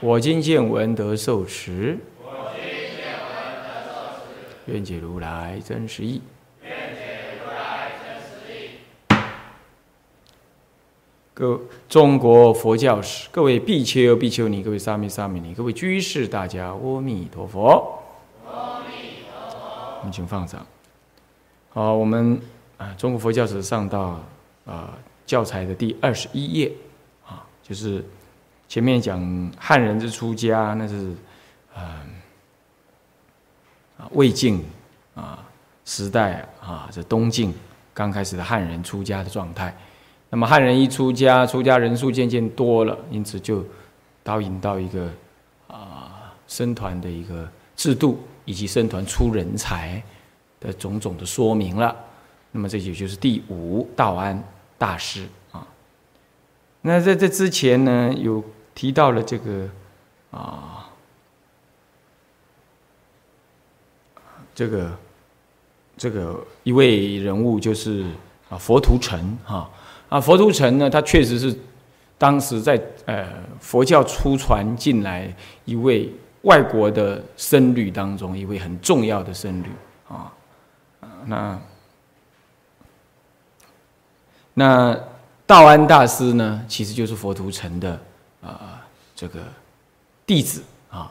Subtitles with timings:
[0.00, 1.98] 我今见闻得受持。
[2.22, 2.62] 我今
[2.96, 6.22] 见闻得受持愿解如来真实义。
[11.34, 18.00] 各中国佛教史，各位比丘、比丘尼，各位沙弥、沙弥尼，各位居士，大家阿弥陀佛。
[18.46, 19.98] 阿弥陀佛。
[19.98, 20.64] 我们请放上。
[21.70, 22.40] 好，我们
[22.76, 24.20] 啊，中国佛教史上到
[24.64, 26.72] 啊教材的第二十一页
[27.26, 28.04] 啊，就是
[28.68, 31.14] 前面讲汉人之出家，那是
[31.74, 32.04] 啊
[33.96, 34.62] 啊魏晋
[35.14, 35.42] 啊
[35.86, 37.54] 时代啊，这东晋
[37.94, 39.74] 刚开始的汉人出家的状态。
[40.30, 43.64] 那么汉人一出家，出家人数渐渐多了，因此就
[44.22, 45.10] 导引到一个
[45.66, 50.02] 啊僧团的一个制度，以及僧团出人才
[50.60, 51.96] 的种种的说明了。
[52.52, 54.44] 那么这也就是第五道安
[54.76, 55.66] 大师啊。
[56.82, 58.44] 那在这之前呢，有
[58.78, 59.68] 提到了这个
[60.30, 60.88] 啊，
[64.54, 64.96] 这个
[65.96, 68.04] 这个一位人物就是
[68.48, 69.68] 啊佛图澄哈。
[70.08, 71.52] 啊，佛图澄呢，他确实是
[72.16, 73.28] 当时在呃
[73.58, 75.34] 佛教出传进来
[75.64, 76.12] 一位
[76.42, 79.66] 外国的僧侣当中一位很重要的僧侣
[80.08, 80.32] 啊，
[81.26, 81.60] 那
[84.54, 84.96] 那
[85.48, 88.00] 道安大师呢，其实就是佛图澄的
[88.52, 89.40] 啊这个
[90.26, 91.10] 弟子啊，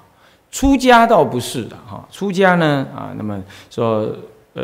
[0.52, 4.10] 出家倒不是的哈，出家呢啊，那么说
[4.54, 4.64] 呃。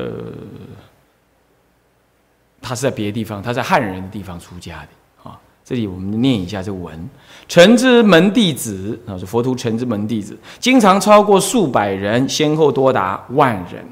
[2.65, 5.37] 他是在别的地方，他在汉人的地方出家的啊。
[5.65, 7.09] 这里我们念一下这文：
[7.45, 13.85] 陈之门弟子啊，是佛图陈之门弟子，经常超过数百人，先后多达万人。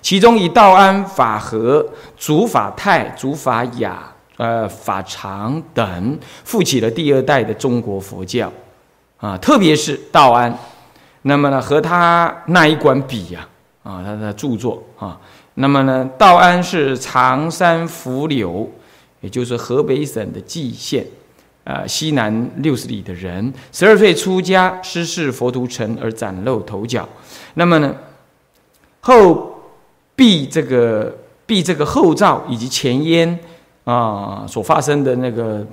[0.00, 1.84] 其中以道安、法和、
[2.16, 4.11] 祖法泰、祖法雅、
[4.42, 8.52] 呃法常等，复起了第二代的中国佛教
[9.18, 9.38] 啊。
[9.38, 10.52] 特别是道安，
[11.22, 13.46] 那么呢，和他那一管比呀
[13.84, 15.16] 啊，他的著作啊。
[15.54, 18.68] 那么呢，道安是常山伏柳，
[19.20, 21.06] 也就是河北省的蓟县，
[21.62, 23.54] 啊西南六十里的人。
[23.70, 27.08] 十二岁出家，师事佛图澄而崭露头角。
[27.54, 27.94] 那么呢，
[29.02, 29.54] 后
[30.16, 31.16] 避这个
[31.46, 33.38] 避这个后赵以及前燕
[33.84, 35.66] 啊所发生的那个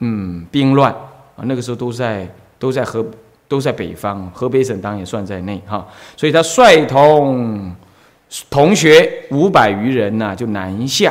[0.00, 0.92] 嗯兵乱
[1.36, 2.28] 啊，那个时候都在
[2.58, 3.04] 都在河
[3.48, 5.86] 都在北方，河北省当然也算在内哈。
[6.16, 7.74] 所以他率同。
[8.50, 11.10] 同学五百余人呐，就南下。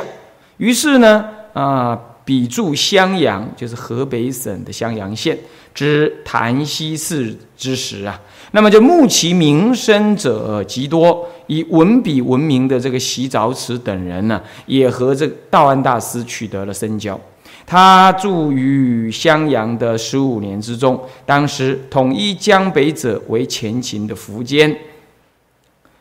[0.58, 5.36] 于是呢，啊，比驻襄阳，就是河北省的襄阳县
[5.74, 8.20] 之潭溪寺之时啊，
[8.52, 17.18] 那么就慕其名声者极多，以文笔闻名的这个习凿池等人呢，也和这道安大师取得了深交。
[17.66, 24.76] 他住于襄阳的十五年之中，当时统一江北者为前秦的苻坚。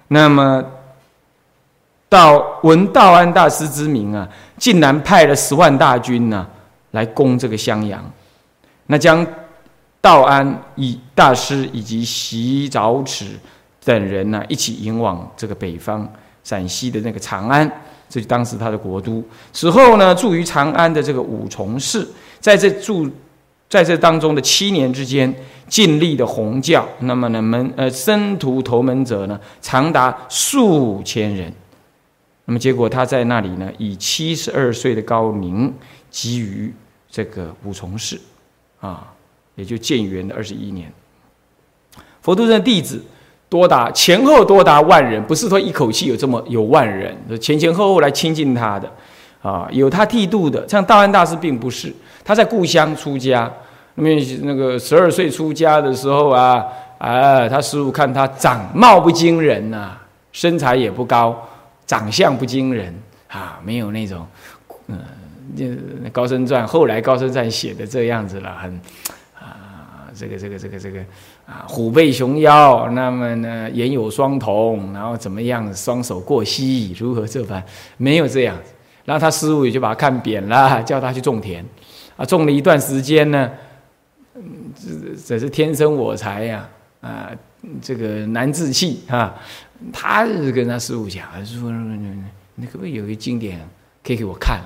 [0.07, 0.63] 那么。
[2.09, 4.25] 道闻道安大师之名啊，
[4.57, 6.47] 竟然派了十万大军呢
[6.91, 8.01] 来攻这个襄阳，
[8.85, 9.27] 那将
[10.01, 13.25] 道安以大师以及习沼齿
[13.83, 16.07] 等人呢一起迎往这个北方
[16.44, 17.69] 陕西的那个长安，
[18.09, 19.23] 这是当时他的国都。
[19.51, 22.09] 此后呢，住于长安的这个五重寺，
[22.39, 23.09] 在这住
[23.69, 25.33] 在这当中的七年之间，
[25.67, 31.51] 尽力的弘教，那么呢门呃僧徒投门者呢长达数千人。
[32.45, 35.73] 那么结果，他在那里呢，以七十二岁的高龄，
[36.09, 36.73] 集于
[37.11, 38.17] 这个五重寺，
[38.79, 39.13] 啊，
[39.57, 40.89] 也就建元的二十一年。
[42.21, 43.04] 佛度的弟子
[43.50, 48.89] 多达前后多达万人，不是说一口气有这么有万人，前前后后来亲近他的，
[49.42, 51.94] 啊，有他剃度的，像道安大师并不是，
[52.24, 53.51] 他在故乡出家，
[53.95, 54.09] 那么
[54.44, 56.63] 那个十二岁出家的时候啊，
[56.98, 59.98] 啊，他师傅看他长貌不惊人呐，
[60.31, 61.36] 身材也不高。
[61.86, 62.94] 长相不惊人
[63.30, 64.27] 啊，没有那种，
[64.88, 65.00] 嗯，
[66.12, 68.81] 《高僧传》后来《高僧传》写的这样子了，很，
[70.17, 70.99] 这个这个这个这个
[71.45, 77.63] 啊，虎背熊腰，那么呢，眼有双瞳，然后怎么样，双手过膝，如何这般？
[77.97, 78.57] 没有这样，
[79.05, 81.63] 然后他师傅也就把他看扁了，叫他去种田，
[82.15, 83.51] 啊，种了一段时间呢，
[84.75, 86.67] 这这是天生我材呀，
[87.01, 87.29] 啊，
[87.81, 89.35] 这个难自弃啊。
[89.93, 91.69] 他是跟他师傅讲，师傅，
[92.55, 93.59] 你可不可以有一个经典
[94.03, 94.59] 可以给我看？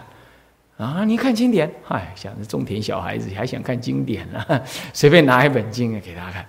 [0.81, 4.61] 啊，你看经典，嗨，想着种田小孩子还想看经典呢，
[4.93, 6.43] 随便拿一本经给他看。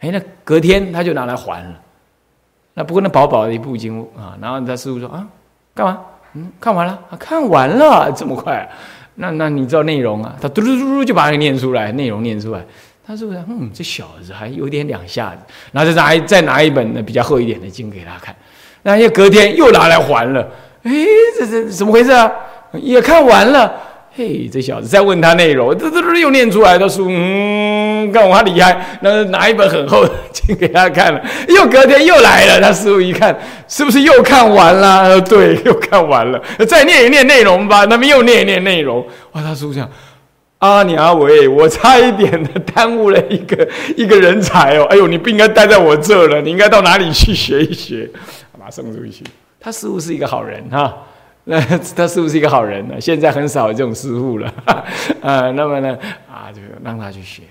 [0.00, 1.80] 哎，那隔天他就拿来还了。
[2.74, 5.26] 那不过那薄薄的一部经啊，然后他师傅说啊，
[5.74, 6.00] 干嘛？
[6.34, 8.68] 嗯，看完了啊，看完了，这么快？
[9.14, 10.36] 那那你知道内容啊？
[10.38, 12.62] 他嘟嘟嘟嘟就把它念出来，内容念出来。
[13.06, 13.42] 他是不是？
[13.48, 15.40] 嗯，这小子还有点两下子。
[15.72, 18.36] 然后再拿再拿一本呢比较厚一点的经给他看。
[18.82, 20.46] 那又隔天又拿来还了。
[20.82, 20.92] 哎，
[21.38, 22.30] 这这怎么回事啊？
[22.82, 23.72] 也看完了。
[24.18, 33.38] 嘿，这小子再问他内容，这这这又念出来的书，嗯，看我他厉害，那拿一本很厚的经给他看了，又隔天又来了，他师傅一看，
[33.68, 35.20] 是不是又看完了？
[35.20, 37.84] 对， 又看完了，再念一念内容吧。
[37.84, 39.86] 那么又念一念内容，哇，他师傅讲，
[40.60, 43.68] 阿尼阿伟，我差一点的耽误了一个
[43.98, 48.08] 一个人才哦，哎呦，你不应该待在我这了，你应该到哪里去学一学，
[48.58, 49.22] 把他送出去。
[49.60, 51.02] 他师傅是一个好人哈。
[51.48, 51.60] 那
[51.94, 53.00] 他是不是一个好人呢？
[53.00, 54.52] 现在很少有这种师傅了，
[55.22, 55.96] 啊， 那么呢，
[56.28, 57.44] 啊，就让他去学，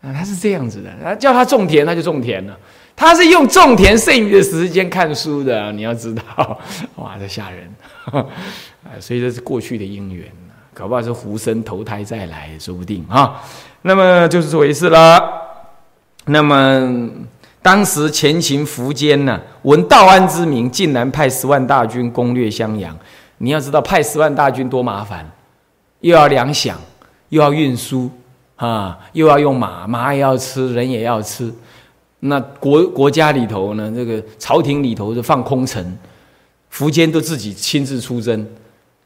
[0.00, 2.58] 啊，他是这样子的，他叫他种田，他就种田了，
[2.96, 6.58] 他是用种田剩余的时间看书的，你要知道，
[6.96, 7.70] 哇，这吓人，
[8.10, 8.24] 啊，
[8.98, 10.26] 所以这是过去的因缘，
[10.72, 13.42] 搞不好是狐生投胎再来说不定啊，
[13.82, 15.22] 那么就是这回事了，
[16.24, 17.10] 那么。
[17.66, 22.96] 当时前秦苻坚呢，闻道安之名，竟然派十万大军攻略襄阳。
[23.38, 25.28] 你要知道，派十万大军多麻烦，
[25.98, 26.74] 又要粮饷，
[27.30, 28.08] 又要运输
[28.54, 31.52] 啊，又要用马，马也要吃，人也要吃。
[32.20, 35.98] 那国国家里头呢，这个朝廷里头就放空城，
[36.72, 38.46] 苻坚都自己亲自出征，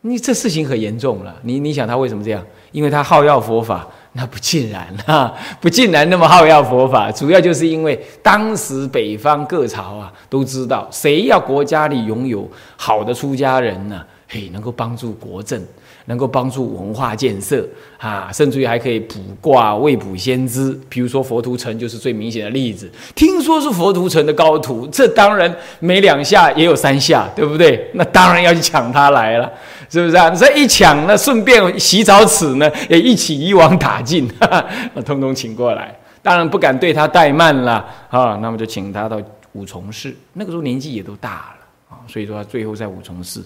[0.03, 1.35] 你这事情很严重了。
[1.45, 2.45] 你你想他为什么这样？
[2.73, 3.89] 因为他好要佛法。
[4.13, 14.03] 那不尽然啊，不尽然那么好要佛法，主要就是因为当时北方各朝啊都知道，谁要国家里拥有好的出家人呢？
[14.27, 15.61] 嘿，能够帮助国政，
[16.05, 17.69] 能够帮助文化建设
[17.99, 20.77] 啊，甚至于还可以卜卦、未卜先知。
[20.89, 22.89] 比如说佛图澄就是最明显的例子。
[23.17, 27.91] 听说是佛图澄的高徒，这当然没两下也有三下，对不对？
[27.95, 29.51] 那当然要去抢他来了。
[29.91, 30.31] 是不是啊？
[30.31, 35.95] 这一抢，那顺便洗澡池呢，也一起一网打尽，那 通通请过来。
[36.23, 39.21] 当然不敢对他怠慢了啊，那么就请他到
[39.53, 40.15] 五重寺。
[40.35, 43.45] 那个时候年纪也都大了啊，所以说他最后在五重寺，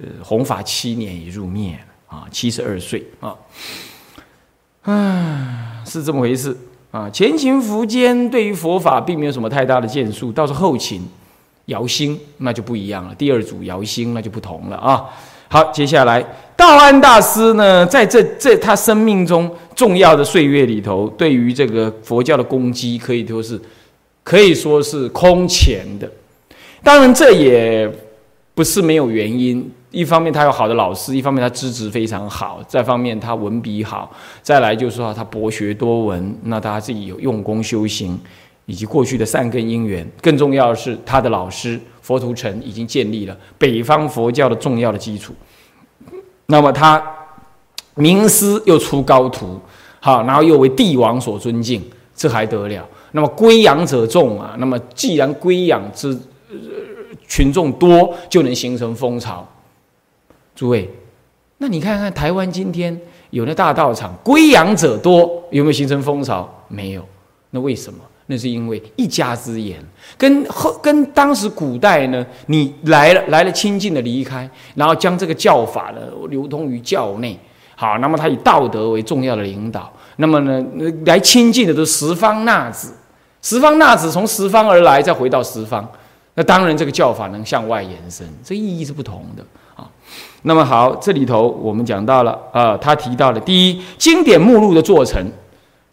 [0.00, 3.32] 呃，弘法七年也入灭了啊，七十二岁啊。
[4.82, 6.56] 唉，是这么回事
[6.90, 7.08] 啊。
[7.10, 11.06] 前秦苻坚对于佛法并没有什么太大的建树，倒是后秦
[11.66, 13.14] 姚兴那就不一样了。
[13.14, 15.04] 第二组姚兴那就不同了啊。
[15.54, 16.20] 好，接下来
[16.56, 23.60] 道安大师呢，在这这他生命中重要的岁月里头，对于这个佛教的攻击，可以说是
[24.24, 26.10] 可以说是空前的。
[26.82, 27.88] 当然，这也
[28.52, 29.72] 不是没有原因。
[29.92, 34.10] 一方面他有好的老师，一方面他资质非常好，再方面他文笔好，
[34.42, 38.18] 再来就是说他博学多闻，那他自己有用功修行，
[38.66, 40.04] 以及过去的善根因缘。
[40.20, 41.80] 更重要的是他的老师。
[42.04, 45.32] 佛图澄已经建立了北方佛教的重要的基础，
[46.46, 47.02] 那么他
[47.94, 49.58] 名师又出高徒，
[50.00, 51.82] 好，然后又为帝王所尊敬，
[52.14, 52.86] 这还得了？
[53.12, 56.14] 那么归养者众啊，那么既然归养之
[57.26, 59.48] 群众多，就能形成风潮。
[60.54, 60.90] 诸位，
[61.56, 66.46] 那你看看台湾今天有那大道场，归养者多，有没有形成风潮？
[66.68, 67.02] 没有，
[67.48, 68.00] 那为什么？
[68.26, 69.78] 那是因为一家之言，
[70.16, 76.00] 跟后跟当时古代呢，你来了来了亲近的离开，然后将这个教法呢
[76.30, 77.38] 流通于教内，
[77.76, 80.64] 好，那么他以道德为重要的领导，那么呢
[81.04, 82.94] 来亲近的都是十方纳子，
[83.42, 85.86] 十方纳子从十方而来，再回到十方，
[86.34, 89.86] 那当然这个教法能向外延伸，这意义是不同的啊。
[90.44, 95.22] 那么好，这里头我们讲到了啊，他提到了第一经典目录的做成。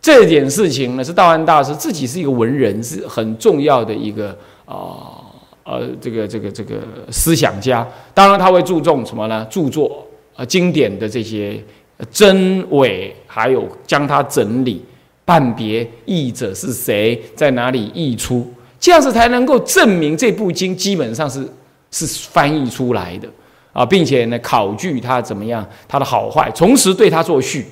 [0.01, 5.21] 这件事情呢，是道安大师自己是一个文人，是很重要的一个啊
[5.63, 6.77] 呃这个这个这个
[7.11, 7.87] 思想家。
[8.11, 9.45] 当然，他会注重什么呢？
[9.47, 10.03] 著作
[10.35, 11.63] 啊经典的这些
[12.09, 14.83] 真伪，还有将它整理、
[15.23, 21.47] 判别译者是谁，在哪里译出，这样子才能够证明这部经基本上是
[21.91, 23.29] 是翻译出来的
[23.71, 27.67] 啊，并且呢考据它怎么样，它的好坏，同时对它作序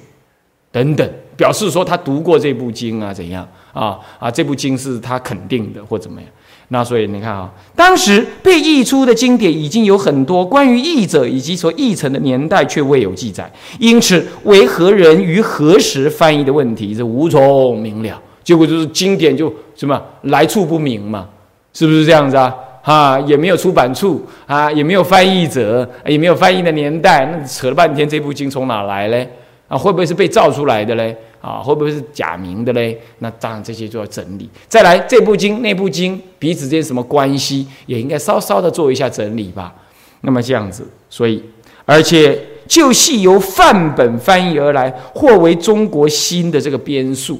[0.71, 1.11] 等等。
[1.39, 4.29] 表示说他读过这部经啊，怎样啊啊？
[4.29, 6.29] 这部经是他肯定的或怎么样？
[6.67, 18.21] 那所以你看啊，当时被译出的经典已经有很多，关于译者以及所译成的年代却未有记载，因此为何人于何时翻译的问题是无从明了。
[18.43, 21.25] 结果就是经典就什么来处不明嘛，
[21.71, 22.53] 是不是这样子啊？
[22.83, 29.29] 啊，也没有出版处啊，也没有翻译者，也没有翻译的年代，那扯了半天，这部经从哪来嘞？
[29.67, 31.15] 啊，会不会是被造出来的嘞？
[31.41, 32.99] 啊，会不会是假名的嘞？
[33.19, 34.49] 那当然这些就要整理。
[34.67, 39.73] 再来，这部经、那部经彼此间什么关系，也应该稍稍的做一下整理吧。
[40.21, 41.41] 那么这样子，所以
[41.85, 47.39] 而且就系由范本翻译而来，或为中国新的这个编述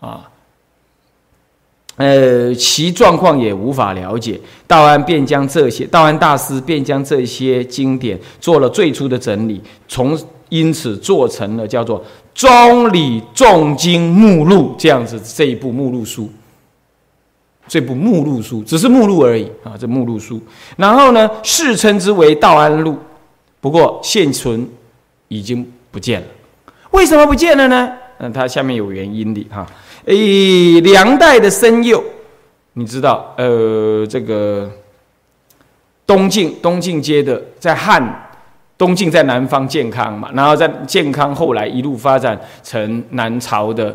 [0.00, 0.28] 啊，
[1.94, 4.40] 呃，其状况也无法了解。
[4.66, 10.18] 道安便将这些，道安大师便将这些经典做了最初的整理，从
[10.48, 12.04] 因此做成了叫做。
[12.38, 16.30] 中理重经目录这样子这一部目录书，
[17.66, 20.40] 这部目录书只是目录而已啊，这目录书。
[20.76, 22.96] 然后呢，世称之为道安录，
[23.60, 24.64] 不过现存
[25.26, 26.26] 已经不见了。
[26.92, 27.92] 为什么不见了呢？
[28.18, 29.66] 那，它下面有原因的哈。
[30.04, 32.00] 诶，梁代的僧佑，
[32.74, 34.70] 你知道，呃，这个
[36.06, 38.26] 东晋东晋街的在汉。
[38.78, 43.94] 东晋在南方健康嘛，然后在健康后来一路发展成南朝的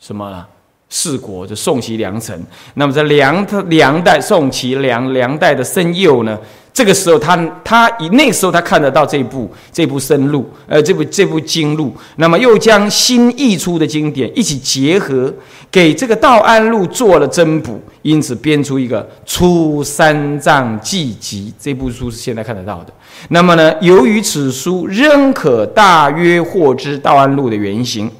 [0.00, 0.44] 什么
[0.88, 2.42] 四国，就宋齐梁陈。
[2.74, 6.38] 那么在梁梁代宋齐梁梁代的申佑呢？
[6.74, 15.32] 这个时候，他他以那时候他看得到这部这部生录，呃，这部这部经录，那么又将新译出的经典一起结合，
[15.70, 22.92] 给这个道安录做了增补，因此编出一个《出三藏记集》这部书是现在看得到的。
[23.28, 28.10] 那么呢，由于此书仍可大约获知道安录的原型。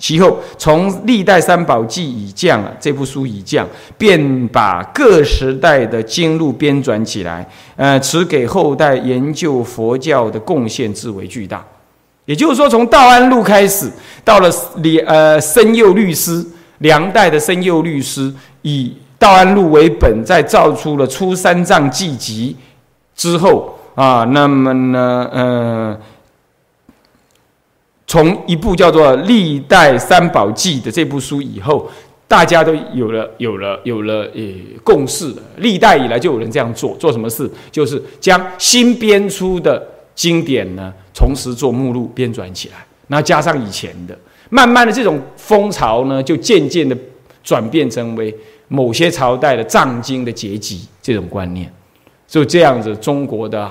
[0.00, 11.62] 其后，从历代三宝记已降啊这部书已降，便把各时代的经录编纂起来，呃，此给后代研究佛教的贡献至为巨大。
[12.24, 13.90] 也就是说，从道安录开始，
[14.24, 16.42] 到了李呃生佑律师
[16.78, 22.56] 梁代的生佑律师，以道安录为本，再造出了初三藏记集
[23.14, 25.98] 之后啊，那么呢，呃。
[28.10, 31.88] 从一部叫做《历代三宝记》的这部书以后，
[32.26, 34.42] 大家都有了有了有了呃
[34.82, 35.32] 共识。
[35.58, 37.48] 历代以来就有人这样做，做什么事？
[37.70, 39.80] 就是将新编出的
[40.12, 46.98] 经典呢，同时做目录编纂起来，然后加上以前的，慢慢的这种风潮呢，就渐渐的
[47.44, 48.36] 转变成为
[48.66, 51.72] 某些朝代的藏经的结集这种观念。
[52.26, 53.70] 就这样子，中国的。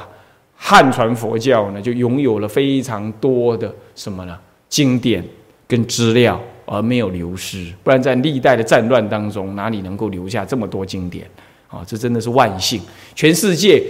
[0.62, 4.40] 汉传佛教呢，就拥有了非常多的什么呢？
[4.70, 5.22] 经典
[5.68, 7.68] 跟资料，而没有流失。
[7.84, 11.30] 不然在历代的战乱当中，哪里能够留下这么多经典？
[11.68, 12.80] 啊，这真的是万幸！
[13.14, 13.84] 全世界，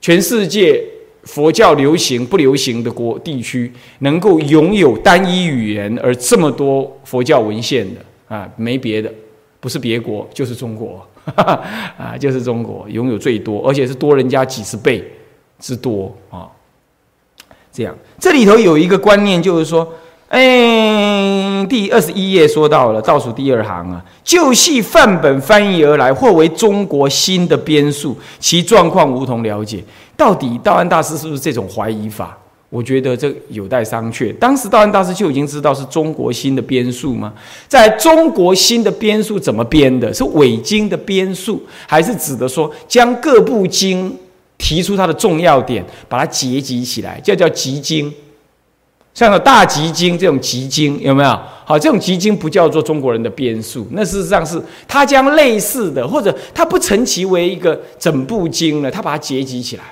[0.00, 0.84] 全世界
[1.22, 8.00] 佛教流行不流行的国地区，能够拥有单一语言而这么多佛教文献的
[8.36, 9.14] 啊，没别的，
[9.60, 15.04] 不是别国就是中国， 啊，就是中国拥有最多，而且是多人家几十倍。
[15.60, 16.50] 之多啊，
[17.72, 19.90] 这样这里头有一个观念，就是说，
[20.28, 29.82] 哎，第二十一页说到了倒数第二行啊，就系范本翻译而来，或为中国新的编述，其状况无从了解。
[30.16, 32.36] 到底道安大师是不是这种怀疑法？
[32.68, 34.32] 我觉得这有待商榷。
[34.38, 37.32] 当时道安大师就已经知道是中国新的编述吗？
[37.68, 40.12] 在中国新的编述怎么编的？
[40.12, 44.14] 是伪经的编述，还是指的说将各部经？
[44.62, 48.14] 提出它的重要点，把它结集起来，这叫集经。
[49.12, 51.28] 像大集经这种集经有没有？
[51.64, 59.82] 好，这种集经不叫做中国人的编述，那事实上是他将类似的，或者他不成其为一个整部经呢，他把它结集起来，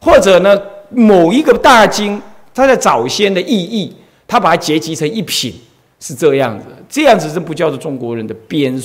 [0.00, 0.60] 或者呢
[0.90, 2.20] 某一个大经，
[2.52, 3.94] 它在早先的意义，
[4.26, 5.54] 他把它结集成一品，
[6.00, 6.64] 是这样子。
[6.88, 8.82] 这样子是不叫做中国人的编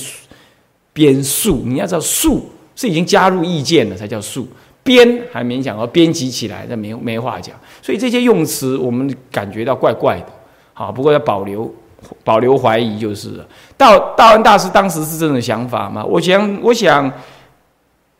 [0.92, 4.48] 编述，你要知道述是已经加入意见了才叫述。
[4.84, 7.56] 编还勉强要编辑起来，那没没话讲。
[7.82, 10.26] 所以这些用词我们感觉到怪怪的，
[10.72, 11.74] 好，不过要保留
[12.22, 13.46] 保留怀疑就是了。
[13.76, 16.04] 道道安大师当时是这种想法吗？
[16.04, 17.10] 我想，我想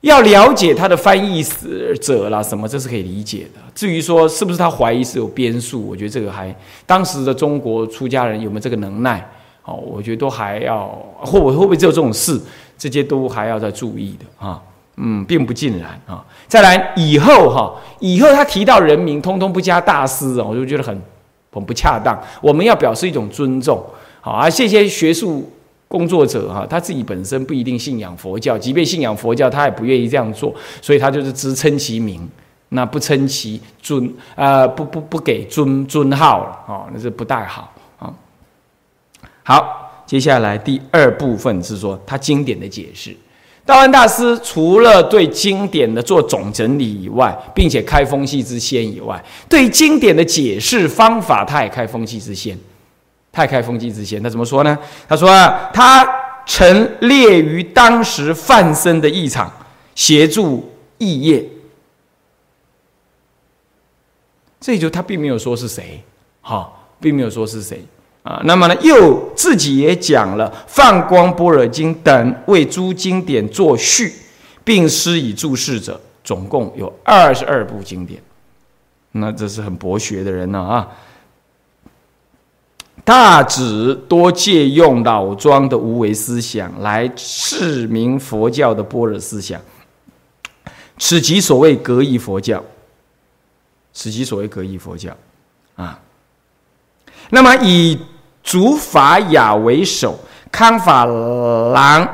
[0.01, 1.45] 要了解他的翻译
[2.01, 3.61] 者啦，什么这是可以理解的。
[3.75, 6.55] 至于说是不是他怀疑是有编数，我觉得这个还
[6.87, 9.25] 当时的中国出家人有没有这个能耐？
[9.65, 10.89] 哦，我觉得都还要，
[11.21, 12.41] 会会不会只有这种事？
[12.77, 14.61] 这些都还要再注意的啊。
[14.97, 16.25] 嗯，并不尽然啊。
[16.47, 21.03] 再来以后哈，以后他提到人名，通通不加大师哦，我就觉得很
[21.53, 22.17] 很不恰当。
[22.41, 23.85] 我们要表示一种尊重，
[24.21, 24.49] 好啊。
[24.49, 25.51] 谢谢学术
[25.89, 32.29] 工作者哈，他自己本身不一定信仰佛教，即便信仰佛教，他也不愿意这样做，所以他就是只称其名，
[32.69, 38.13] 那不称其尊，呃，不不不给尊尊号了，哦，那是不太好啊。
[39.43, 43.17] 好，接下来第二部分是说他经典的解释。
[43.67, 52.59] 道安大师除了对经典的做总整理以外，并且开风气之先以外，对经典的解释方法，他也开风气之先。
[53.33, 54.79] 太开风气之先，他怎么说呢？
[55.09, 56.07] 他说啊，他
[56.47, 59.51] 曾列于当时范生的异场，
[59.95, 61.45] 协助异业。
[64.61, 66.03] 这就他并没有说是谁，
[66.43, 67.83] 哈，并没有说是谁
[68.25, 68.43] 啊。
[68.45, 74.13] 那么呢，又自己也讲了《放光般若经》等为诸经典作序，
[74.65, 78.21] 并施以注释者，总共有二十二部经典。
[79.13, 80.89] 那这是很博学的人呢啊。
[83.05, 89.61] 大指多借用老庄的无为思想来释明佛教的般若思想，
[90.99, 92.65] 此即所谓格义佛教。
[93.93, 95.15] 此即所谓格义佛教，
[95.77, 96.01] 啊。
[97.31, 97.99] 那么以
[98.45, 100.17] 竺法雅为首，
[100.53, 102.09] 康法郎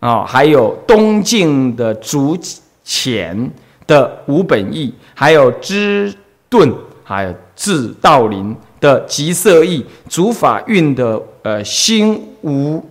[0.00, 2.38] 啊，还有东晋的竺
[2.84, 3.50] 浅
[3.86, 6.12] 的无本义，还有知
[6.50, 6.70] 顿，
[7.02, 8.54] 还有智道林。
[8.80, 12.82] 的吉色意、主法运的呃心无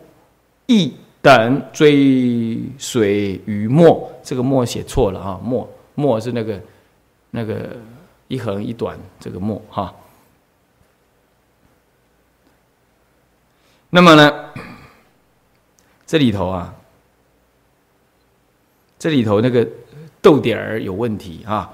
[0.67, 6.59] 意等追随于墨，这个墨写错了啊，墨墨是那个
[7.31, 7.75] 那个
[8.27, 9.91] 一横一短这个墨哈。
[13.89, 14.31] 那么呢，
[16.05, 16.73] 这里头啊，
[18.97, 19.67] 这里头那个
[20.21, 21.69] 逗点儿有问题啊。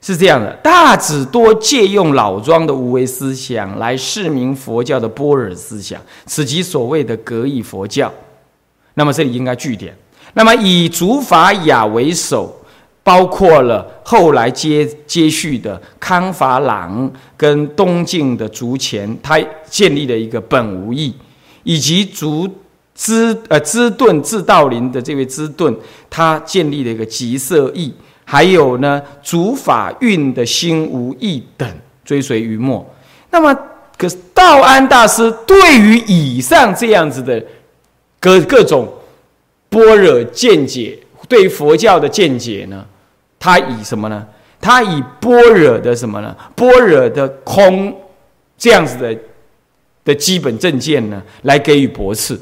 [0.00, 8.12] 是这样的，大指多借用老庄的无为思想来释明佛教的般若思想，此即所谓的格义佛教。
[8.94, 9.92] 那么这里应该据点。
[10.34, 12.64] 那么以竺法雅为首，
[13.02, 19.36] 包括了后来接接续的康法朗跟东晋的竺前，他
[19.68, 21.12] 建立了一个本无义，
[21.62, 22.48] 以及竺
[22.94, 25.74] 资呃资顿智道林的这位资顿，
[26.10, 27.92] 他建立了一个极色义。
[28.24, 31.66] 还有呢，主法运的心无意等
[32.04, 32.86] 追随于末。
[33.30, 33.58] 那么，
[33.96, 37.42] 可是道安大师对于以上这样子的
[38.20, 38.86] 各各种
[39.70, 42.84] 般若见解，对佛教的见解呢，
[43.38, 44.26] 他以什么呢？
[44.60, 46.36] 他以般若的什么呢？
[46.54, 47.96] 般若的空
[48.58, 49.16] 这样子的
[50.08, 52.40] 的基本证件呢，来给予驳斥。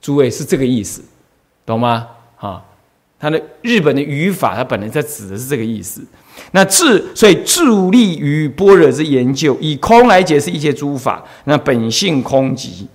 [0.00, 1.02] 诸位是这个意思，
[1.66, 2.08] 懂吗？
[2.38, 2.64] 啊？
[3.18, 6.02] 他的日本的语法，它本来在指的是这个意思。
[6.50, 11.22] 那智，所以致力于般若之研究，以空来解释一切诸法。
[11.44, 12.88] 那本性空即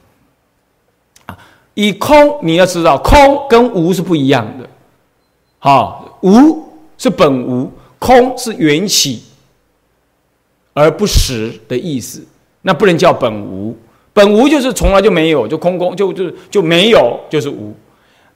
[1.28, 1.38] 啊，
[1.76, 4.70] 以空你要知道，空跟无是不一样的。
[5.60, 9.24] 好，无是本无，空是缘起
[10.74, 12.26] 而不实的意思。
[12.64, 13.78] 那不能叫本无，
[14.18, 17.72] 本无就是从来就没有，就空空，就就就没有，就是无。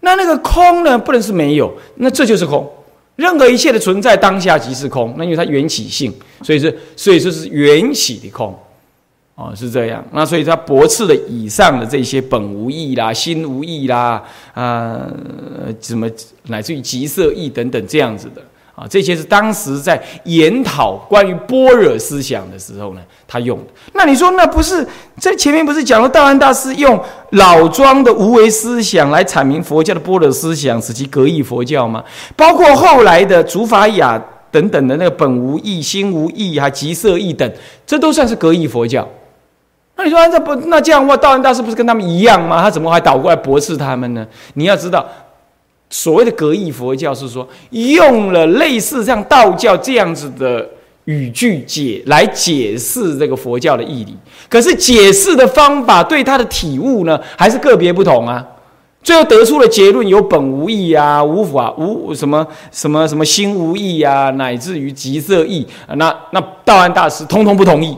[0.02, 2.72] 那那个空呢，不能是没有，那这就是空。
[3.16, 6.14] 任何一切的存在当下即是空，那因为它缘起性，
[6.44, 8.56] 所以是，所以说是缘起的空，
[9.34, 10.06] 哦，是这样。
[10.12, 15.02] 那所以它驳斥了以上的这些本无义啦、心无义啦啊，
[15.82, 16.08] 什么
[16.44, 18.42] 乃至于极色义等等这样子的。
[18.82, 23.66] 啊，这些是当时在研讨关于般若思想的时候呢，他用的。
[23.94, 24.84] 那你说，那不是
[25.20, 27.00] 在前面不是讲了道安大师用
[27.34, 32.04] 老庄的无为思想来阐明佛教的般若思想，使其格义佛教吗？
[32.36, 37.48] 包括后来的竺法雅等等的那个本无义、心无义、还极色义等，
[37.86, 39.08] 这都算是格义佛教。
[39.96, 42.64] 那你说，这不那这样的话，道安大师不是跟他们一样吗？
[42.64, 44.26] 他怎么还倒过来驳斥他们呢？
[44.56, 45.06] 你要知道。
[45.94, 50.66] 所谓的格义佛教是说，用了类似像道教这样子的
[51.04, 54.16] 语句解来解释这个佛教的义理，
[54.48, 58.42] 可是解释的方法对他的体悟呢，还是个别不同啊。
[59.04, 67.98] 最后得出了结论，有本无义啊，无法无什么什么什么心无义啊，乃至于极色义啊，那那道安大师通通不同意。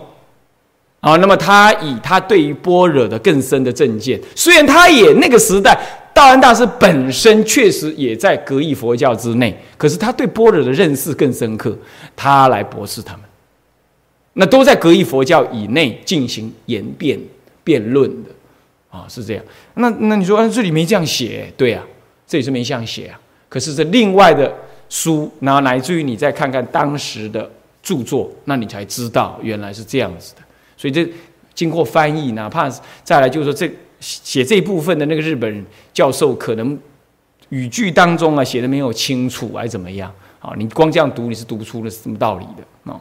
[0.99, 5.77] 啊，那么他以他对于般若的更深的正见，虽然他也那个时代。
[6.13, 11.75] 道安大师本身确实也在格义佛教之内，可是他对般若的认识更深刻，
[12.15, 13.21] 他来驳斥他们，
[14.33, 17.19] 那都在格义佛教以内进行言辩
[17.63, 18.29] 辩论的，
[18.91, 19.43] 啊，是这样。
[19.73, 21.83] 那那你说这里没这样写，对啊，
[22.27, 23.19] 这里是没这样写啊。
[23.49, 24.53] 可是这另外的
[24.89, 27.49] 书，然后乃至于你再看看当时的
[27.81, 30.41] 著作，那你才知道原来是这样子的。
[30.77, 31.07] 所以这
[31.55, 32.69] 经过翻译，哪怕
[33.03, 33.67] 再来就是说这。
[34.03, 36.77] 写这部分的那个日本教授，可能
[37.49, 40.11] 语句当中啊写的没有清楚，还是怎么样？
[40.41, 42.99] 啊，你光这样读，你是读不出的什么道理的啊。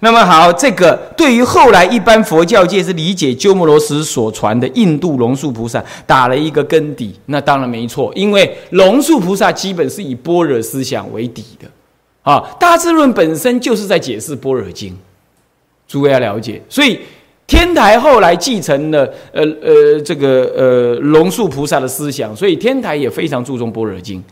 [0.00, 11.68] 那么好，这个对于后来一般佛教界是理解鸠摩罗什所传的印度龙树菩萨打了一个根底，那当然没错，因为龙树菩萨基本是以般若思想为底的，
[12.22, 14.96] 啊，大智论本身就是在解释般若经，
[15.86, 16.98] 诸位要了解，所以
[17.52, 24.24] 天台后来继承了呃呃这个呃龙树菩萨的思想，所以天台也非常注重般若经。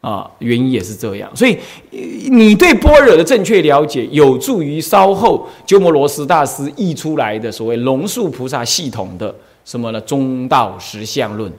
[0.00, 1.56] 啊，原因也是这样，所以
[1.92, 9.32] 你对般若的正确了解，有助于稍后鸠摩罗什大师译出来的所谓龙树菩萨系统的
[9.64, 10.00] 什么呢？
[10.00, 11.50] 中道实相论，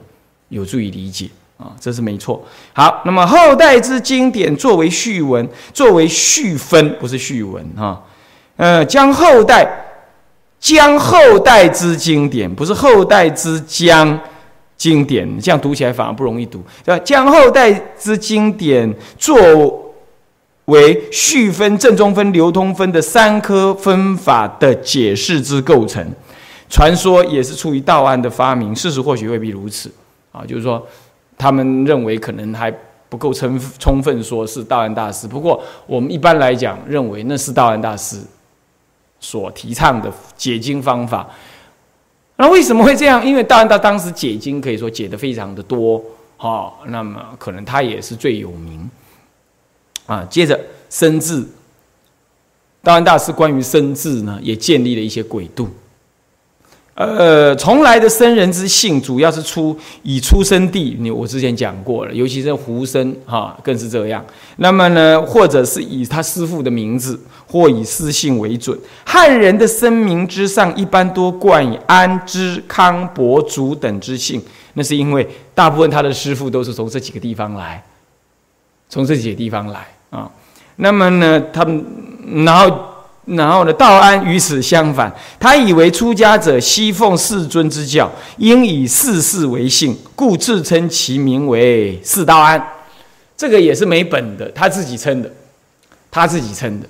[0.50, 2.40] 有助于理解啊，这是没错。
[2.74, 8.04] 好，那么后代之经典作为序文，作为序分，不是序文哈。
[8.56, 9.85] 呃，将后代
[10.66, 14.18] 将后代之经典，不是后代之将。
[14.76, 17.02] 经典这样读起来反而不容易读，对吧？
[17.02, 19.94] 将后代之经典作
[20.66, 26.06] 为序分、正中分、流通分的三科分法的解释之构成，
[26.68, 29.90] 传说也是出于道安的发明，事实或许未必如此
[30.30, 30.44] 啊。
[30.46, 30.86] 就是说，
[31.38, 32.70] 他们认为可能还
[33.08, 38.18] 不够充充分说是道安大师，不过我们一般来讲认为那是道安大师
[39.20, 41.28] 所提倡的解经方法。
[42.36, 43.24] 那为什么会这样？
[43.24, 46.02] 因为大安大当时解经可以说解的非常的多，
[46.36, 48.90] 哈，那么可能他也是最有名，
[50.06, 51.48] 啊，接着生字，
[52.82, 55.68] 大安大师关于生字呢，也建立了一些轨度。
[56.96, 64.24] 呃，从来的僧人之姓，主要是出以出生地，你我之前讲过了，尤其是胡生哈，更是这样。
[64.56, 68.78] 那么呢，或者是以他师父的名字，或以私姓为准。
[69.04, 77.84] 汉人的生名之上，一般多冠以安之、康伯祖等之姓，那是因为大部分他的师父都是从这几个地方来，
[78.88, 80.30] 从这几个地方来啊。
[80.76, 81.84] 那么呢，他们
[82.46, 82.95] 然后。
[83.26, 92.64] 然后呢，道安与此相反，他以为出家者悉奉世尊之教，应以世事为姓，故自称其名为世道安。
[93.36, 95.30] 这个也是没本的，他自己称的，
[96.10, 96.86] 他自己称的。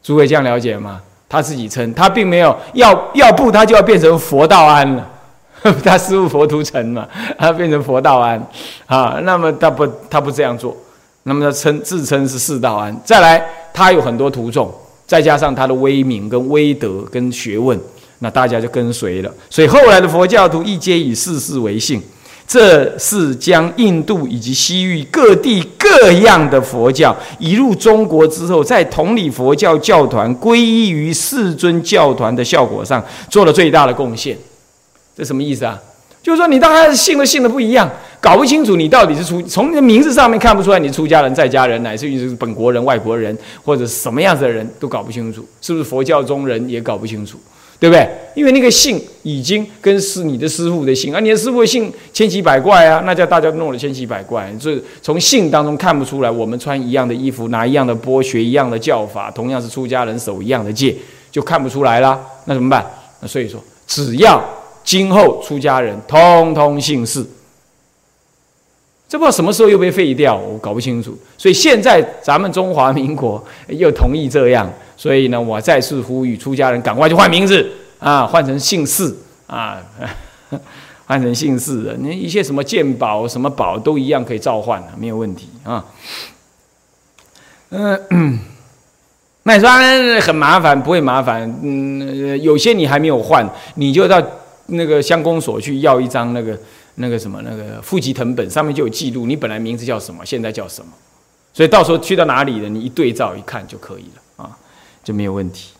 [0.00, 1.00] 诸位这样了解吗？
[1.28, 5.06] 他自己称，他并没有要要不，他就要变成佛道安了。
[5.84, 8.40] 他师父佛图澄嘛，他变成佛道安
[8.86, 9.18] 啊。
[9.24, 10.74] 那么他不，他不这样做。
[11.24, 12.96] 那么他称自称是世道安。
[13.04, 13.44] 再来，
[13.74, 14.72] 他有很多徒众。
[15.08, 17.76] 再加上他的威名、跟威德、跟学问，
[18.20, 19.34] 那大家就跟随了。
[19.50, 22.00] 所以后来的佛教徒一皆以世事为姓，
[22.46, 34.36] 这是将印度以及西域各地各样的佛教移入中国之后，在同理佛教教团皈依于世尊教团的效果上做了最大的贡献。
[35.16, 35.78] 这什么意思啊？
[36.28, 47.38] 就是说，你大家信的信的不一样，搞不清楚你到底是出从你的名字上面看不出来你是出家人、在家人，乃至于是本国人、外国人，或者什么样子的人都搞不清楚，是不是佛教中人也搞不清楚，
[47.80, 48.06] 对不对？
[48.34, 60.94] 因为那个姓已经跟是你的师傅的姓，而你的师傅的姓千奇百怪啊，那叫大家弄得千奇百怪，所以从姓当中看不出来，我们穿一样的衣服，拿一样的钵，学一样的教法，同样是出家人，守一样的戒，
[61.32, 62.20] 就看不出来啦。
[62.44, 62.84] 那怎么办？
[63.22, 64.44] 那所以说，只要。
[64.88, 67.22] 今后出家人通通姓氏，
[69.06, 71.14] 这不知道什么时候又被废掉，我搞不清楚。
[71.36, 79.14] 所以现在咱们中华民国又同意这样，所以呢，我再次呼吁出家人赶快去换名字啊，换成姓氏
[79.46, 79.78] 啊，
[81.04, 85.84] 换成姓氏的，你一些什么鉴宝、什么宝都一样可以召唤的，没有问题啊。
[87.68, 88.38] 嗯。
[89.42, 89.68] 那你说
[90.22, 91.42] 很麻烦，不会麻烦。
[91.62, 94.18] 嗯，有些你还没有换，你就到。
[94.68, 96.58] 那个乡公所去要一张那个
[96.96, 100.92] 那个什么那个户籍成本，上面就有记录，你本来名字叫什么，现在叫什么，
[101.54, 104.56] 所以到时候去到哪里了，你一对照一看就可以了啊，
[105.02, 105.70] 就没有问题。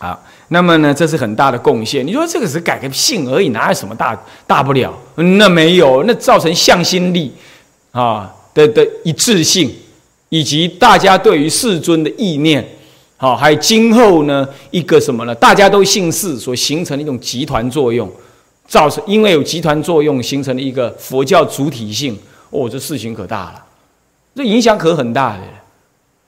[0.00, 2.06] 好，那么呢，这是很大的贡献。
[2.06, 4.92] 你说这个是改个姓而已，哪有什么大大不了？
[5.14, 7.32] 那没有，那造成向心力
[7.92, 9.74] 啊的的一致性，
[10.28, 12.66] 以及大家对于世尊的意念。
[13.22, 15.32] 好，还有今后呢，一个什么呢？
[15.32, 18.10] 大家都姓氏所形成的一种集团作用，
[18.66, 22.18] 造成因为有集团作用形成了一个佛教主体性。
[22.50, 23.64] 哦，这事情可大了，
[24.34, 25.42] 这影响可很大的，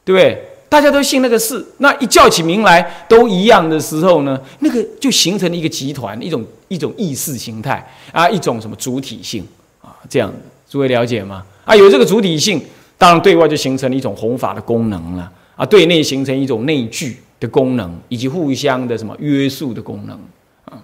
[0.05, 0.41] 对不对？
[0.69, 9.45] 大家都姓那个氏，那一叫起名来都一样的时候呢，那个就形成了一个集团，一种一种意识形态啊，一种什么主体性
[9.83, 10.33] 啊，这样
[10.71, 11.45] 诸位了解吗？
[11.65, 12.63] 啊，有这个主体性，
[12.97, 15.29] 当然对外就形成了一种弘法的功能了。
[15.57, 20.19] 啊，对内形成一种内聚的功能，以及互相的什么约束的功能
[20.65, 20.83] 啊。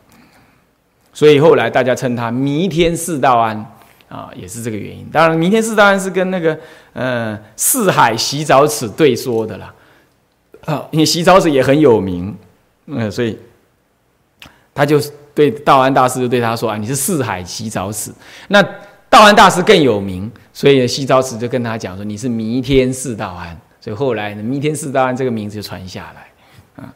[1.13, 3.57] 所以后来大家称他弥天四道安
[4.09, 5.05] 啊，也是这个原因。
[5.13, 6.57] 当然，弥天四道安是跟那个
[6.93, 9.75] 呃四海洗澡池对说的啦，
[10.67, 12.35] 啊，因为洗澡池也很有名，
[12.87, 13.37] 嗯，所以
[14.73, 15.01] 他就
[15.35, 18.13] 对道安大师就对他说啊，你是四海洗澡池。
[18.49, 18.63] 那
[19.09, 23.61] 道安大师更有名，所以洗澡池就跟他讲说你是弥天四道安。
[23.81, 26.83] 所以后来呢，弥天四大安这个名字就传下来。
[26.83, 26.93] 啊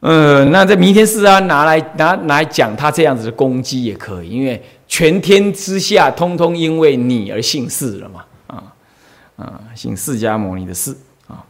[0.00, 8.64] 嗯，那这弥天四安拿来拿来讲他这样子的攻击也可以，因为全天之下通通因为你而姓释了嘛，啊
[9.36, 10.90] 啊，姓释迦牟尼的释
[11.28, 11.44] 啊。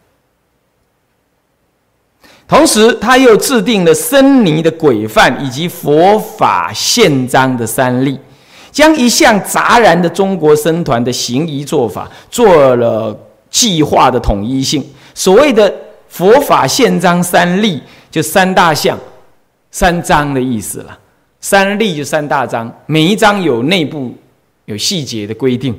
[2.47, 8.21] 同时，他又制定了僧尼的规范以及佛法宪章的三例，
[8.71, 13.19] 将一向杂然的中国僧团的行仪做法做了
[13.53, 14.85] 计划的统一性。
[15.15, 15.73] 所谓的
[16.09, 17.81] 佛法宪章三例。
[18.12, 18.99] 就三大项、
[19.71, 20.99] 三章的意思了。
[21.41, 24.15] 三例就三大章，每一章有内部
[24.67, 25.75] 有细节的规定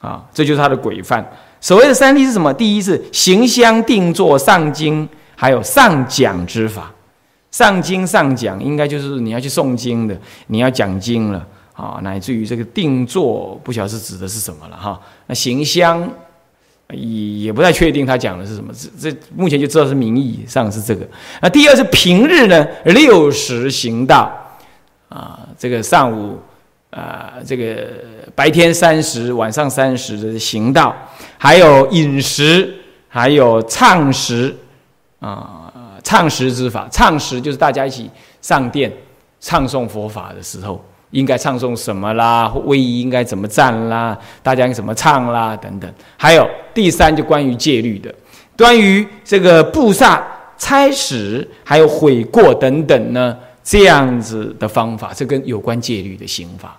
[0.00, 1.24] 啊，这就是它的规范。
[1.60, 2.52] 所谓的三例是什么？
[2.52, 6.92] 第一是行香定坐上经，还有上讲之法。
[7.52, 15.00] 上经上讲，应该就是你要去诵经的，你要讲经了啊，乃至于这个定坐，不晓得是指的是什么了哈。
[15.28, 16.10] 那行香。
[16.92, 21.06] 也也不太确定他讲的是什么，这这目前就知道是名义上是这个。
[21.40, 24.32] 那第二是平日呢，六时行道
[25.08, 26.38] 啊，这个上午
[26.90, 27.88] 啊，这个
[28.34, 30.94] 白天三十，晚上三十的行道，
[31.38, 32.74] 还有饮食，
[33.08, 34.54] 还有唱食
[35.20, 35.72] 啊，
[36.04, 38.92] 唱食之法，唱食就是大家一起上殿
[39.40, 40.84] 唱诵佛法的时候。
[41.12, 42.52] 应该唱诵什么啦？
[42.64, 44.18] 位仪应该怎么站啦？
[44.42, 45.56] 大家应该怎么唱啦？
[45.56, 45.90] 等等。
[46.16, 48.12] 还有第三，就关于戒律的，
[48.56, 50.26] 关于这个布萨、
[50.58, 56.78] 差使，还有悔过等等呢，这样子的方法，这跟有关戒律的刑法。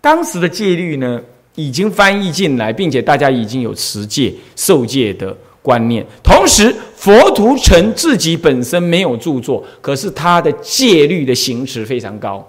[0.00, 1.20] 当时的戒律呢，
[1.56, 6.06] 已经翻译进来，并且大家已经有持戒、受戒的观念。
[6.22, 12.48] 同时，佛图澄自己本身没有著作，可是他的戒律的行持非常高。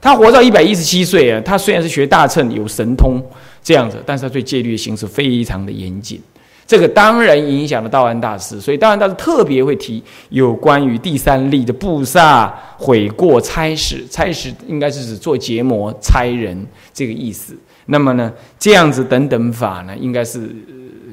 [0.00, 3.22] 他活到一百一十七岁啊，他虽然是学大乘有神通
[3.62, 6.20] 这样子，但是他对戒律的形式非常的严谨。
[6.66, 16.56] 这个当然影响了道安大师，所以道安大师特别会提有关于第三例的布萨悔过差使，差使应该是指做结魔差人
[16.94, 17.54] 这个意思。
[17.86, 20.48] 那么呢，这样子等等法呢，应该是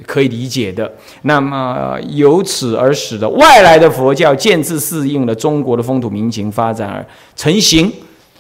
[0.06, 0.90] 可以理解的。
[1.24, 7.04] 那么由此而使得外来的佛教渐次适应了中国的风土民情发展而
[7.36, 7.92] 成型。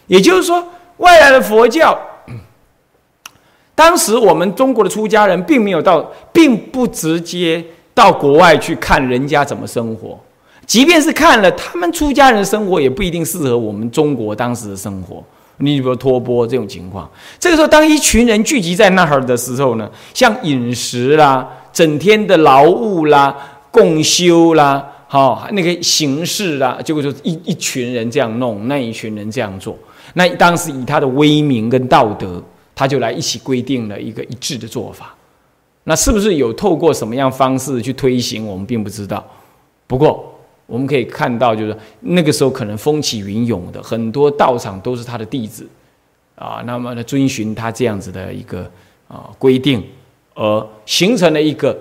[0.07, 0.65] 也就是说，
[0.97, 1.97] 外来的佛教，
[3.75, 10.19] 当时我们中国的出家人并没有到，并不直接到国外去看人家怎么生活，
[10.65, 15.23] 即便是看了他们出家人的生活，也不一定适合我们中国当时的生活。
[15.59, 23.35] 你比如托钵这种情况，这个时候当一群人聚集在那儿的时候呢，像饮食啦、整天的劳务啦、
[23.71, 29.75] 共修啦、好那个形式啦，结果就一一群人这样弄，那一群人这样做。
[30.17, 35.13] 那当时以他的威名跟道德，他就来一起规定了一个一致的做法。
[35.83, 39.23] 那是不是有透过什么样方式去推行，我们并不知道。
[39.85, 40.33] 不过
[40.65, 45.69] 我们可以看到，就是那个时候可能风起云涌的，很多道场都是他的弟子
[46.33, 46.63] 啊。
[46.65, 48.69] 那么呢，遵循他这样子的一个
[49.07, 49.83] 啊规定，
[50.33, 51.77] 而形成了一个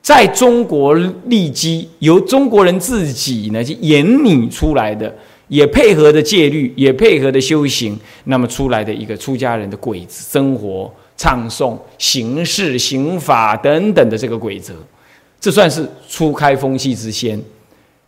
[0.00, 0.94] 在中国
[1.26, 5.14] 立基，由中国人自己呢去演拟出来的。
[5.48, 14.74] 也配合的戒律，也配合的修行，那么出来的一个出家人的鬼子生活、唱诵、行事、刑法等等的这个规则，
[15.40, 17.40] 这算是初开风气之先。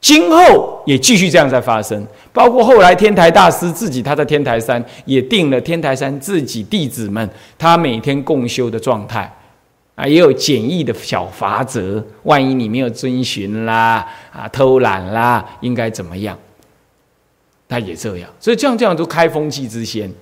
[0.00, 9.31] 今后也继续这样在发生，包括后来天台大师自己他在天台山也定了天台山自己弟子们他每天共修的状态
[9.94, 16.38] 啊，也有简易的小法则，万一你没有遵循啦啊偷懒啦，应该怎么样？
[17.70, 20.12] 他也这样，所以这样这样都开风气之先，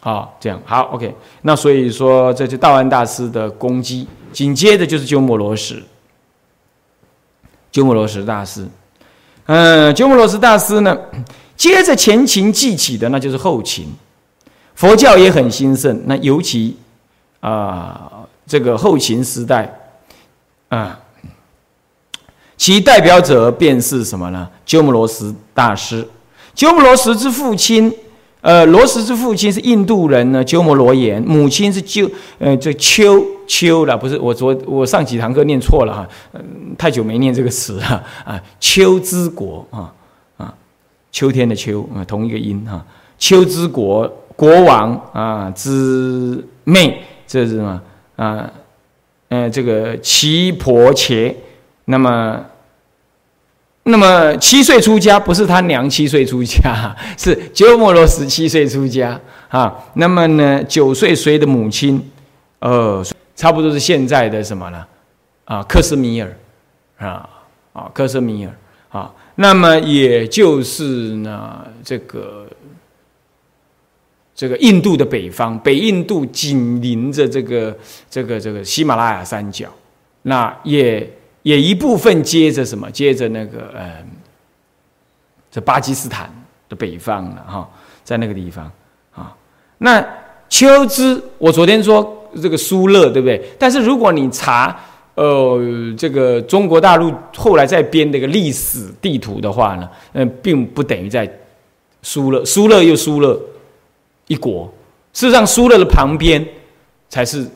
[0.00, 1.14] 好，这样好，OK。
[1.42, 5.82] 那所以说，这就道安大师的攻击，紧接着就是鸠摩罗什，
[7.70, 8.66] 鸠摩罗什大师。
[9.44, 10.96] 嗯，鸠摩罗什大师呢，
[11.58, 13.92] 接着前秦记起的，那就是后秦，
[14.74, 16.02] 佛教也很兴盛。
[16.06, 16.78] 那尤其
[17.40, 18.10] 啊，
[18.46, 19.78] 这个后秦时代
[20.70, 20.98] 啊，
[22.56, 24.48] 其代表者便是什么呢？
[24.64, 26.08] 鸠摩罗什大师。
[26.54, 27.92] 鸠摩罗什之父亲，
[28.40, 36.42] 呃，罗什之父亲是印度人呢，鸠摩罗言，母亲是鸠，呃，这丘丘了，不是我昨我上几堂课念错了哈，嗯，
[36.76, 39.92] 太久没念这个词了啊，丘之国啊
[40.36, 40.54] 啊，
[41.10, 42.84] 秋天的秋啊，同一个音哈。
[43.18, 47.80] 秋之国国王啊之妹，这是什么
[48.16, 48.50] 啊？
[49.28, 51.34] 呃，这个齐婆伽，
[51.84, 52.44] 那么，
[53.84, 59.74] 那么七岁出家，不是他娘七岁出家， 是鸠摩罗什七岁出家啊。
[59.94, 62.10] 那么呢，九岁随的母亲，
[62.60, 64.86] 呃，差不多是现在的什么呢？
[65.44, 66.36] 啊，克什米尔
[66.98, 67.28] 啊，
[67.72, 68.54] 啊，克什米尔
[68.90, 69.12] 啊。
[69.34, 70.84] 那么也就是
[71.16, 72.46] 呢，这个。
[74.34, 77.76] 这个印度的北方，北印度紧邻着这个
[78.10, 79.68] 这个这个喜马拉雅山脚，
[80.22, 81.08] 那也
[81.42, 82.90] 也一部分接着什么？
[82.90, 84.04] 接着那个呃，
[85.50, 86.32] 这巴基斯坦
[86.68, 87.68] 的北方了哈，
[88.02, 88.70] 在那个地方
[89.14, 89.34] 啊。
[89.78, 90.04] 那
[90.48, 93.42] 秋之，我昨天说这个苏勒对不对？
[93.58, 94.78] 但是如果你查
[95.14, 95.60] 呃
[95.96, 101.30] 这个中国大陆后来再编这个历史地图的话呢，嗯，并不等于在
[102.02, 103.38] 苏勒，苏勒又苏勒。
[104.28, 104.72] 一国，
[105.12, 106.42] 事实上，苏勒的旁边
[107.10, 107.46] 才是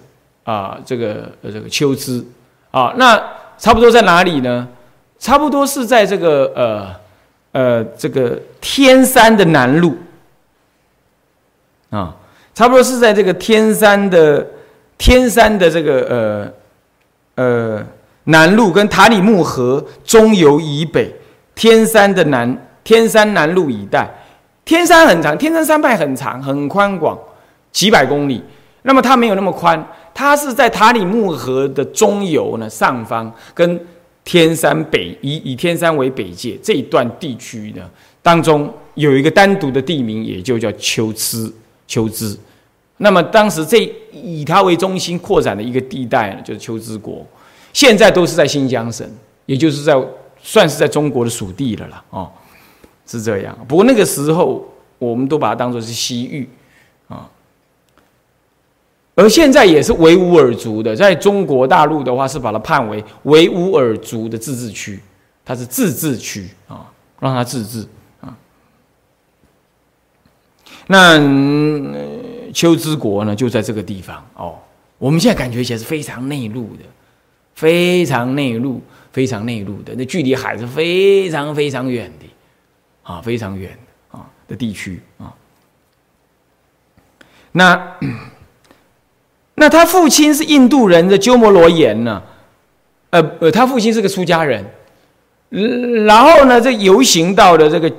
[0.43, 2.23] 啊，这个呃，这个秋之
[2.71, 3.17] 啊，那
[3.59, 4.69] 差不多在哪里呢？
[5.19, 6.95] 差不多是在这个呃
[7.53, 9.97] 呃这个天山的南路
[11.91, 12.15] 啊，
[12.55, 14.47] 差不多是在这个天山的
[14.99, 16.53] 天山的这个
[17.37, 17.87] 呃呃
[18.25, 21.15] 南路跟塔里木河中游以北，
[21.55, 24.09] 天山的南天山南路一带。
[24.65, 27.17] 天山很长，天山山脉很长，很宽广，
[27.71, 28.43] 几百公里。
[28.83, 29.83] 那么它没有那么宽，
[30.19, 33.79] 它是在塔里木河的中游呢上方，跟
[34.25, 37.83] 天山北以以天山为北界这一段地区呢
[38.23, 41.55] 当中有一个单独的地名，也就叫秋兹
[41.87, 42.35] 秋兹。
[42.97, 47.23] 那么当时这以它为中心扩展的一个地带呢，就是秋兹国。
[47.75, 49.07] 现在都是在新疆省，
[49.45, 49.95] 也就是在
[50.43, 52.33] 算是在中国的属地了了哦。
[53.07, 54.67] 是这样，不过那个时候
[54.99, 56.49] 我们都把它当做是西域
[57.07, 57.29] 啊，
[59.17, 65.01] 而现在也是维吾尔族的，在中国大陆的话是把它判为维吾尔族的自治区，
[65.45, 66.87] 它是自治区啊，
[67.19, 67.85] 让它自治
[68.21, 68.37] 啊。
[70.87, 71.19] 那
[72.53, 74.59] 秋之国呢，就在这个地方哦。
[74.99, 76.85] 我们现在感觉起来是非常内陆的，
[77.55, 78.81] 非常内陆，
[79.13, 82.27] 非常内陆的，那距离海是非常非常远的。
[83.03, 83.79] 啊，非常远
[84.11, 85.33] 啊的地区啊。
[87.53, 87.97] 那
[89.57, 92.23] 那他父亲是印度人的鸠摩罗言呢？
[93.11, 94.65] 呃呃，他父亲是个出家人。
[96.07, 97.91] 然后呢，这游行到了这个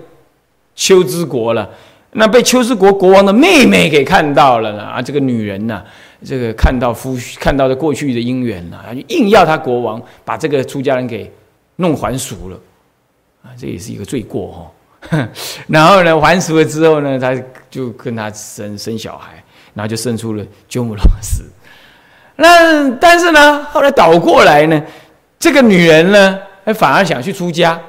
[0.76, 1.70] 秋之国了。
[2.12, 5.84] 那被秋之国国王的妹妹给看到了呢啊，这个女人呢，
[6.24, 11.32] 这个看到夫看到的过去的姻缘了，就硬要他国王把这个出家人给
[11.76, 12.60] 弄还俗了
[13.44, 14.72] 啊，这也是一个罪过
[15.10, 15.28] 哈。
[15.68, 17.36] 然后呢，还俗了之后呢，他
[17.70, 19.44] 就跟他生生小孩，
[19.78, 21.44] 然后就生出了鸠摩罗什。
[22.36, 24.82] 那但是呢，后来倒过来呢，
[25.38, 26.40] 这个女人呢，
[26.74, 27.80] 反而想去出家，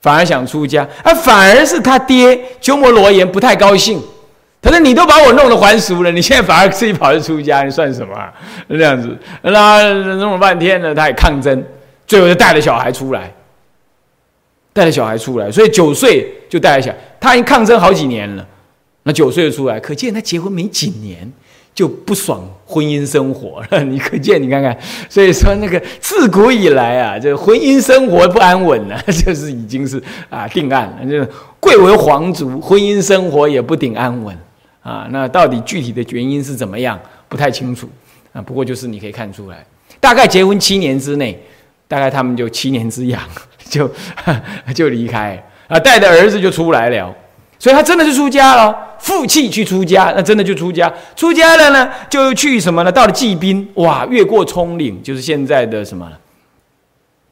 [0.00, 4.00] 反而想出家，啊，反而是他爹鸠摩罗言不太高兴。
[4.62, 8.32] 他说：“你都把我弄得还俗了，你现在反而自己跑去出家，你算什么啊？”
[8.70, 11.64] 这样子，那弄了半天呢，他也抗争，
[12.06, 13.32] 最后就带着小孩出来。
[14.72, 18.44] 带着小孩出来，所以九岁就带着小孩，他已经抗争好几年了。
[19.06, 21.32] 那九岁就出来，可见他结婚没几年
[21.72, 23.82] 就不爽婚姻生活了。
[23.86, 24.76] 你可见，你看看，
[25.08, 31.08] 所以说那个自古以来啊，这婚姻生活不安稳呢， 就是已经是啊定案了。
[31.08, 31.24] 就
[31.60, 34.36] 贵为皇族，婚姻生活也不顶安稳
[34.82, 35.06] 啊。
[35.10, 36.98] 那到底具体的原因是怎么样，
[37.28, 37.88] 不太清楚
[38.32, 38.42] 啊。
[38.42, 39.64] 不过就是你可以看出来，
[40.00, 41.40] 大概结婚七年之内，
[41.86, 43.20] 大概他们就七年之痒。
[43.68, 43.90] 就
[44.72, 47.12] 就离开啊，带着儿子就出来了，
[47.66, 50.88] 所以他真的是出家了，负气去出家，那真的就出家。
[51.16, 52.92] 出家了呢，就去什么呢？
[52.92, 56.08] 到了济滨，哇，越过葱岭，就是现在的什么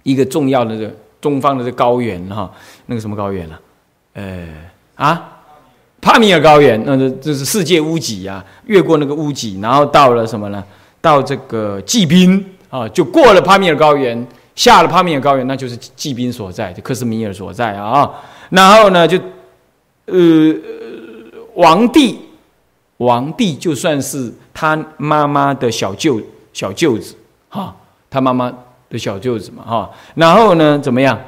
[0.03, 2.51] 一个重要的这东方的这高原哈，
[2.87, 3.57] 那个什么高原呢？
[4.15, 4.49] 呃
[4.97, 5.23] 啊，
[6.01, 10.65] 帕米尔高原，那这这是世界屋脊啊，越过那个屋脊，然后到了什么呢？
[11.01, 14.27] 到这个济滨啊，就过了帕米尔高原。
[14.57, 18.09] 下了帕米尔高原，那就是骑兵所在，就克什米尔所在啊。
[18.51, 19.19] 然后呢，就
[20.07, 20.55] 呃，
[21.55, 22.19] 王帝，
[22.99, 26.21] 王帝就算是他妈妈的小舅
[26.53, 27.15] 小舅子
[27.49, 27.75] 哈，
[28.11, 28.53] 他妈妈
[28.89, 29.91] 的小舅子嘛哈。
[30.15, 31.19] 然后呢，怎么样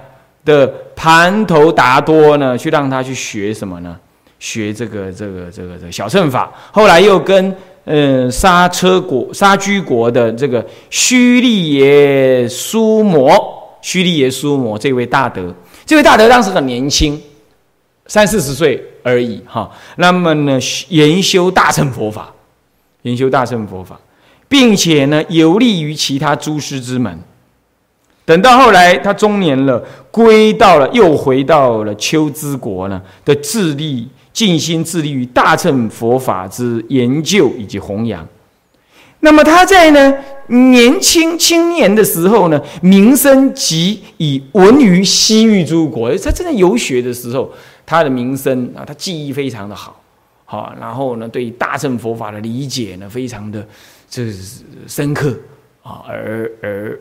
[0.45, 2.57] 的盘头达多呢？
[2.57, 3.99] 去让他去学什么呢？
[4.39, 6.53] 学这个这个这个这个小乘法。
[6.73, 7.55] 后来又跟。
[7.89, 13.31] 嗯，刹车国、刹居国的这个须利耶苏摩，
[13.81, 15.55] 须利耶苏摩这位大德，
[15.85, 17.17] 这位大德当时很年轻，
[18.07, 19.71] 三四十岁而已哈。
[19.97, 22.33] 那么呢，研修大乘佛法，
[23.03, 24.01] 研修大乘佛法，
[24.49, 27.19] 并且呢，游历于其他诸师之门。
[28.25, 29.81] 等到后来他中年了，
[30.11, 38.27] 归到了又回到了秋之国呢的致力尽心致力于大乘佛法之研究以及弘扬。
[39.21, 40.13] 那么他在呢
[40.49, 46.11] 年轻青年的时候呢，名声即以闻于西域诸国。
[46.19, 47.51] 他正在游学的时候，
[47.87, 49.99] 他的名声啊，他记忆非常的好，
[50.45, 53.67] 好，然后呢，对大乘佛法的理解呢，非常的
[54.11, 54.31] 这
[54.87, 55.35] 深刻
[55.83, 57.01] 啊，而而。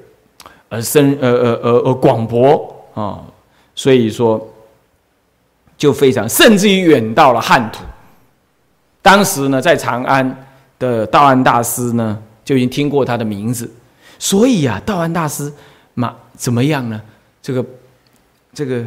[0.68, 3.22] 而深呃呃呃呃广博啊，
[3.76, 4.46] 所以说
[5.78, 7.84] 就非常，甚至于远到了汉土。
[9.00, 10.46] 当时呢，在长安
[10.80, 13.72] 的道安大师呢，就已经听过他的名字，
[14.18, 15.54] 所以啊，道安大师
[15.94, 17.00] 嘛怎么样呢？
[17.44, 17.66] 这个
[18.52, 18.84] 这个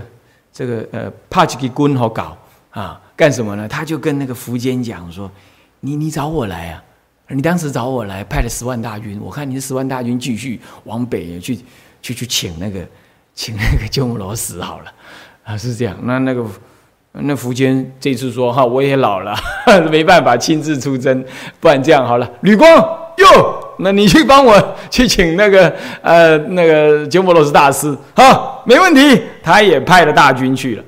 [0.58, 2.36] 这个呃，帕吉给棍好搞
[2.70, 3.68] 啊，干什么呢？
[3.68, 5.30] 他就跟那个苻坚讲说
[5.78, 6.82] ：“你你找我来啊。”
[7.30, 11.60] 你当时找我来，派了十万大军，我看你是十万大军继续往北去，
[12.02, 12.84] 去去请那个，
[13.34, 14.92] 请那个鸠摩罗什好了，
[15.44, 15.96] 啊是这样。
[16.02, 16.44] 那那个
[17.12, 19.36] 那苻坚这次说哈，我也老了，
[19.92, 21.24] 没办法亲自出征，
[21.60, 22.68] 不然这样好了，吕光
[23.18, 25.72] 哟，那你去帮我去请那个
[26.02, 30.84] 呃那个鸠摩罗什大师，好，没问题，他也派了大军去了。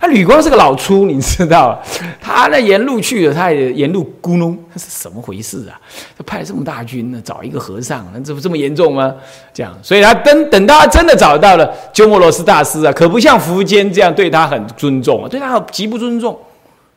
[0.00, 1.80] 他吕光是个老粗，你知道？
[2.20, 5.78] 他那沿路去了，他也沿路咕哝，他是什么回事啊？
[6.16, 9.14] 他派这么大军呢，找一个和尚，那这不这么严重吗？
[9.52, 16.36] 这样，所以他等等到他真的找到了鸠摩罗什大师啊，可不像苻坚这样对他很尊重，对他极不尊重，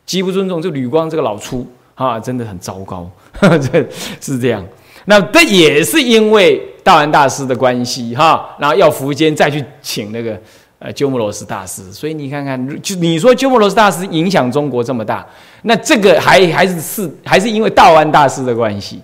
[0.06, 0.62] 极不尊重。
[0.62, 3.10] 这吕光这个老粗啊，真的很糟糕，
[3.42, 3.86] 这
[4.22, 4.66] 是这样。
[5.06, 10.40] 那这也是因为道安大师的关系哈，然后要苻坚再去请那个。
[10.86, 15.26] 呃，鸠摩罗什大师，所以你看看，就你说鸠摩罗什大师影响中国这么大，
[15.62, 19.02] 那这个还还是是还是因为道安大师的关系，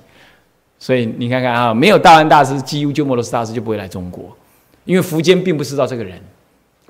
[0.78, 4.26] 所以你看看啊，没有道安大师，几乎鸠摩罗什大师就不会来中国，
[4.84, 6.20] 因为苻坚并不知道这个人，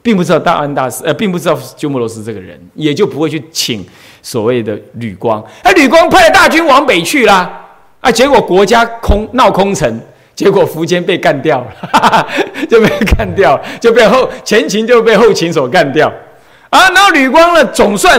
[0.02, 3.86] 并不知道道安大师，呃，并不知道鸠摩罗什这个人，也就不会去请
[4.24, 7.69] 所谓的吕光，而吕光派大军往北去啦，
[8.02, 10.00] 啊，结果国家空闹空城。
[10.36, 12.26] 结果苻坚被干掉了，
[12.70, 16.08] 就被干掉，就被后前秦就被后秦所干掉
[16.70, 16.88] 啊。
[16.92, 18.18] 然后吕光呢，总算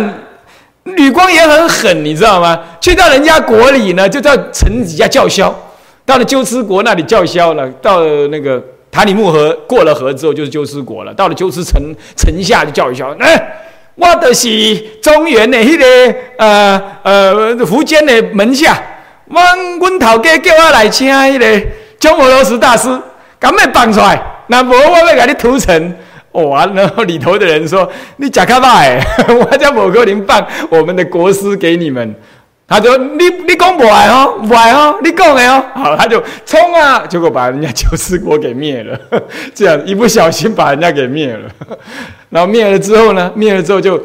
[0.84, 2.60] 吕光也很狠，你知道吗？
[2.78, 5.58] 去到人家国里呢，就在城底下叫嚣，
[6.04, 7.66] 到了鸠兹国那里叫嚣了。
[7.80, 11.14] 到了那个塔里木河过了河之后，就是鸠兹国了。
[11.14, 11.80] 到了鸠兹城
[12.18, 13.62] 城下就叫嚣，哎，
[13.94, 18.78] 我的是中原的那个呃呃苻坚的门下，
[19.30, 19.40] 我
[19.80, 21.66] 阮头家叫我来请那个。
[22.00, 22.88] 鸠摩罗什大师，
[23.38, 24.18] 赶快放出来！
[24.46, 25.94] 那无我要给你屠城。
[26.32, 26.64] 哇！
[26.74, 32.14] 然后里头的人说：“你假卡巴哎， 我叫某个林放我们的国师给你们。”
[32.66, 38.98] 他说：“你你讲不爱哦，不爱哦，你讲的哦。”好，他就冲啊，结果把人家九师国给灭了。
[39.54, 41.50] 这样一不小心把人家给灭了。
[42.30, 43.30] 然后灭了之后呢？
[43.34, 44.02] 灭了之后就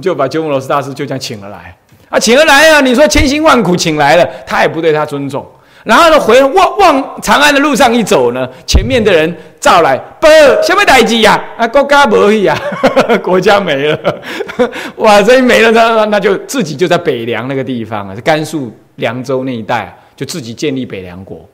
[0.00, 1.76] 就把鸠摩罗什大师就这样请了来。
[2.14, 2.80] 啊，请了来啊！
[2.80, 5.44] 你说千辛万苦请来了，他也不对他尊重。
[5.82, 10.28] 然后呢，回往往长安的路上一走呢，前面的人照来，不，
[10.62, 11.42] 什么代志呀？
[11.58, 12.56] 啊，国家没去呀，
[13.20, 14.22] 国家没了，
[14.98, 21.44] 哇，这一没了，那那就自己就在北凉那个地方啊，甘肃凉州那一带，就自己建立北凉国。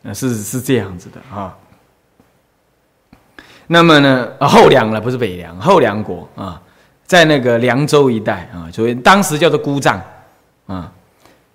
[0.00, 1.54] 那是是这样子的啊。
[3.66, 6.58] 那么呢，后凉了，不是北凉，后凉国啊，
[7.06, 10.00] 在那个凉州一带啊，所以当时叫做姑丈
[10.66, 10.92] 啊。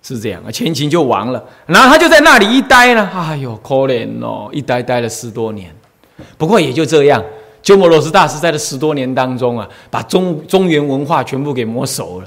[0.04, 5.72] 是这样啊，前秦就亡了，然后他就在那里一待呢，哎呦，可怜哦，一待待了十多年。
[6.36, 7.22] 不过也就这样，
[7.62, 12.26] 鸠摩罗什大师在这十多年当中啊，把中中原文化全部给摸熟了，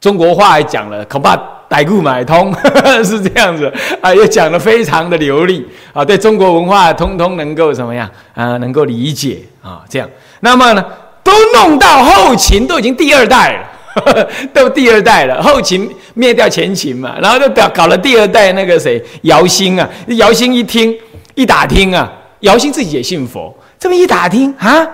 [0.00, 1.36] 中国话也讲了，恐怕
[1.68, 2.52] 逮顾买通，
[3.04, 10.10] 是这样子啊，也讲的非常的流利啊，对中国文化通通能够怎么样啊，能够理解啊，这样。
[10.40, 10.84] 那么呢，
[11.28, 13.64] 都弄到后秦，都已经第二代了。
[14.54, 20.96] 都第二代了，后秦灭掉前秦嘛，然后就搞搞了第二代那个谁姚兴啊，姚兴一听
[21.34, 22.08] 一打听啊，
[22.40, 24.88] 姚兴自己也信佛，这么一打听啊，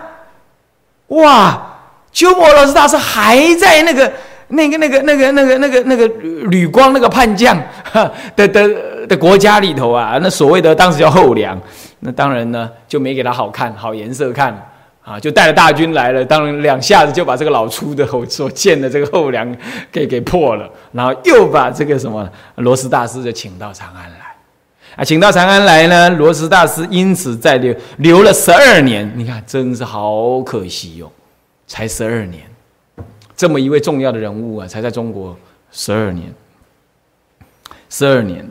[1.09, 1.77] 哇，
[2.13, 4.11] 鸠摩罗什大师还在那个
[4.49, 6.07] 那个那个那个那个那个那个
[6.49, 7.61] 吕光那个叛将
[8.35, 11.61] 的的的国家里头啊，那所谓的当时叫后梁，
[12.01, 14.71] 那当然呢就没给他好看好颜色看。
[15.05, 19.55] 啊，就带着大军来了，当然两下子就把这个老粗的后所建的这个后梁
[19.93, 22.27] 给给破了，然后又把这个什么
[22.57, 24.37] 罗斯大师就请到长安来，
[24.97, 31.13] 啊，请到长安来呢，罗斯大师因此在留留了十二年，你看真是好可惜哟，
[31.67, 32.43] 才十二年，
[33.37, 35.37] 这么一位重要的人物啊，才在中国
[35.71, 36.33] 十二年，
[37.91, 38.49] 十二年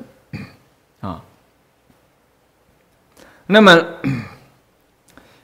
[1.02, 1.20] 啊。
[3.48, 3.78] 那么，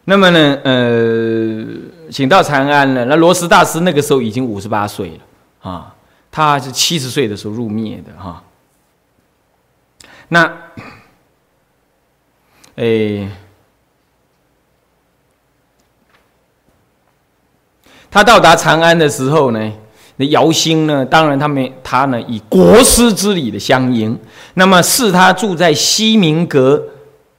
[0.09, 0.59] 那么呢？
[0.63, 1.63] 呃，
[2.09, 3.05] 请到长安了。
[3.05, 5.93] 那罗什大师那个时候已经五十八岁了啊，
[6.31, 8.43] 他是七十岁的时候入灭的哈。
[10.29, 10.51] 那，
[12.77, 13.29] 哎。
[18.09, 19.71] 他到达长安的时候呢，
[20.15, 24.19] 那姚兴呢，当然他们他呢以国师之礼的相迎，
[24.55, 26.83] 那么是他住在西明阁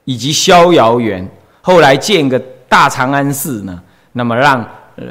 [0.05, 2.41] 以及逍遥园，后来建个
[2.71, 3.77] 大长安寺呢，
[4.13, 4.65] 那么让
[4.95, 5.03] 呃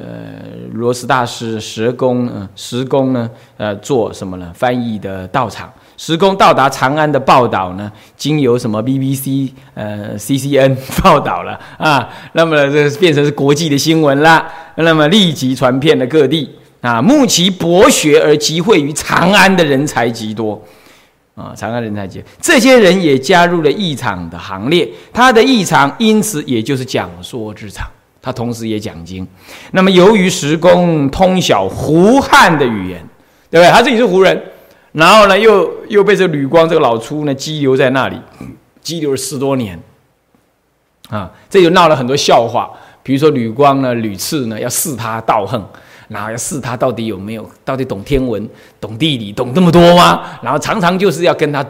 [0.72, 4.50] 罗什大师石公呃石公呢呃做什么呢？
[4.54, 5.70] 翻译的道场。
[5.98, 14.46] 石公到达长安的报道呢，经由什么 BBC 呃 CCN 报道了啊，那么这变成是国际的新闻了，
[14.76, 16.48] 那么立即传遍了各地
[16.80, 20.58] 啊，慕其博学而集会于长安的人才极多
[21.41, 27.88] 啊，长安人才极，这些人也加入了异场的行列，他的异场因此也就是讲说之场，
[28.20, 29.26] 他同时也讲经。
[29.72, 33.03] 那么由于石公通晓胡汉的语言，
[33.51, 33.70] 对不对？
[33.70, 34.41] 他自己是胡人。
[34.93, 38.20] 然后呢，又又被这吕光这个老粗呢羁留在那里，
[38.82, 39.80] 羁留了十多年，
[41.09, 42.68] 啊，这就闹了很多笑话。
[43.05, 45.64] 比如说吕光呢、吕次呢要试他道行，
[46.11, 48.46] 然后要试他到底有没有，到底懂天文、
[48.78, 50.22] 懂地理、懂这么多吗？
[50.42, 51.64] 然后常常就是要跟他。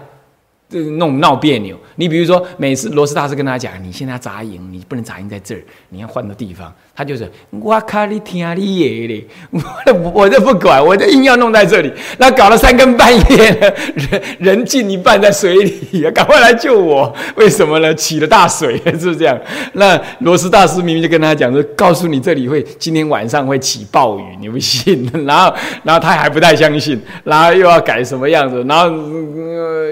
[0.70, 1.76] 这弄闹别扭。
[1.96, 6.72] 你比如说，每次罗斯大师跟他讲，你现在要扎营，你不能扎营在这儿，你要换个地方。
[6.94, 9.26] 他就是我靠，你听你的，
[9.92, 11.92] 我我这不管，我就硬要弄在这里。
[12.18, 17.12] 那搞了三更半夜，人人进一半在水里，赶快来救我！
[17.36, 17.92] 为什么呢？
[17.94, 19.36] 起了大水， 是不是这样？
[19.72, 25.10] 那罗斯大师明明就跟他讲说，告诉你这里会今天晚上会起暴雨，你不信？
[25.26, 25.52] 然后
[25.82, 28.88] 然后他还不太相信，然后又要改什么样子，然后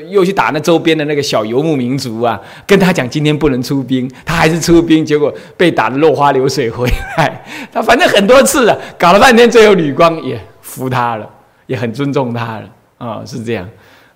[0.08, 0.67] 又去打那。
[0.68, 7.42] 周边的那个小游牧民族啊，跟他讲今天不能出兵，他还是出兵，结果被打得落花流水回来。
[7.72, 11.26] 他反正很多次了，搞了半天，最后吕光也服他了，
[11.64, 13.66] 也很尊重他了啊，是这样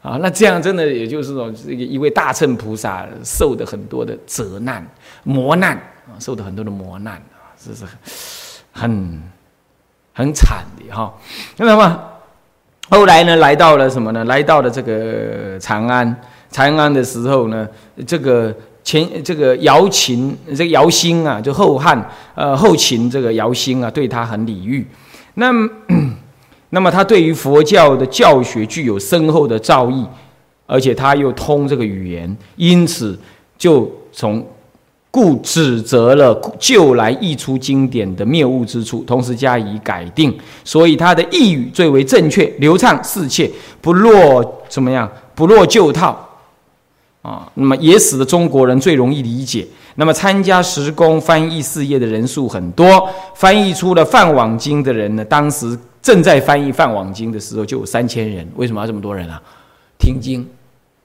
[0.02, 0.18] 啊。
[0.20, 4.86] 那这样真的也就是说，这个一位大乘菩萨受的很多的责难、
[5.24, 5.74] 磨难
[6.06, 7.86] 啊，受的很多的磨难啊，这是
[8.72, 9.22] 很
[10.12, 11.14] 很惨的哈。
[11.56, 11.98] 那么
[12.90, 14.22] 后来呢，来到了什么呢？
[14.26, 16.14] 来到了这个长安。
[16.52, 17.66] 长安的时候呢，
[18.06, 24.86] 这个前这个姚秦这个姚兴啊，就后汉呃后秦这个姚兴啊，对他很礼遇。
[25.34, 25.50] 那
[26.70, 30.06] 那么他对于佛教的教学具有深厚的造诣，
[30.66, 33.18] 而且他又通这个语言，因此
[33.58, 34.46] 就从
[35.10, 40.34] 故指责了旧来译出经典的谬误之处，同时加以改定。
[40.64, 43.50] 所以他的译语最为正确、流畅、适切，
[43.80, 45.06] 不落怎么样？
[45.34, 46.28] 不落旧套。
[47.22, 49.66] 啊，那么也使得中国人最容易理解。
[49.94, 58.46] 那么参加十工翻译事业的人数很多，翻译出了《梵网经》的人呢，当时正在翻译《梵网经》的时候就有三千人。
[58.56, 59.40] 为什么要这么多人啊？
[59.98, 60.44] 听经，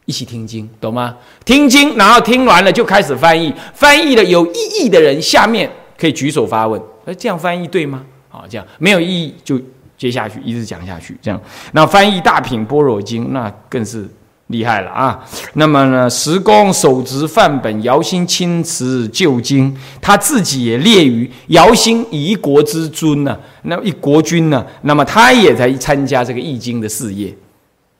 [0.05, 1.15] 一起听经，懂吗？
[1.45, 6.81] 听经，然后听完了就开始翻译，翻译了有意义的人下面可以举手发问。
[7.05, 8.03] 哎，这样翻译对吗？
[8.31, 9.61] 啊，这样没有意义就
[9.97, 11.15] 接下去一直讲下去。
[11.21, 11.39] 这样，
[11.73, 14.09] 那翻译《大品般若经》那更是。
[14.47, 15.19] 厉害了啊！
[15.55, 23.37] 那么呢，石公手执范本，姚兴亲持旧经，他自己也列于姚兴一国之尊呢。
[23.63, 24.65] 那一国君呢？
[24.83, 27.35] 那么他也在参加这个易经的事业。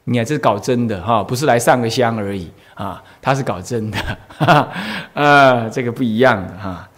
[0.05, 3.97] 你看，这是搞真的哈，不是来上个香而已啊，他是搞真的。
[4.29, 4.45] 哈
[5.13, 6.89] 哈啊，这个不一样的哈。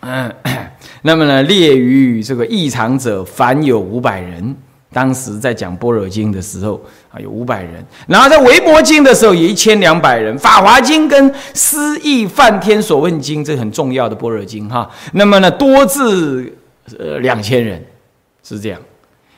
[0.00, 0.34] 嗯，
[1.02, 4.56] 那么呢，列于这个异常者，凡有五百人。
[4.94, 6.80] 当时在讲般若经的时候
[7.10, 14.88] 啊，有五百人；然后在维摩经的时候，有一千两百人；法华经跟思义梵天所问经，这很重要的般若经哈。
[15.12, 16.56] 那么呢，多至
[16.96, 17.84] 呃两千人，
[18.44, 18.80] 是这样。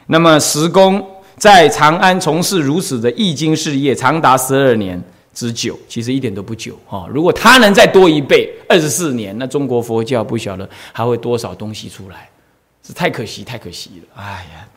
[0.09, 1.03] 那么石公
[1.39, 5.03] 在长安从事如此的易经事业，长达十二年
[5.33, 7.09] 之久，其实一点都不久哈。
[7.11, 12.29] 如果他能再多一倍，二十四年，那中国佛教不晓得还会多少东西出来，
[12.87, 14.23] 是太可惜，太可惜了。
[14.23, 14.69] 哎呀。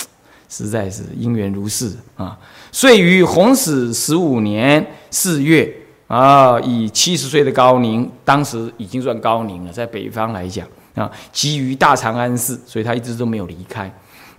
[0.50, 2.38] 实在是因缘如是啊！
[2.72, 5.72] 遂于弘始十五年四月
[6.08, 13.90] 啊，以七十岁的高龄，当时已经算高龄了，在北方来讲啊，基于大长安寺，所以他一直都没有离开。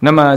[0.01, 0.37] 那么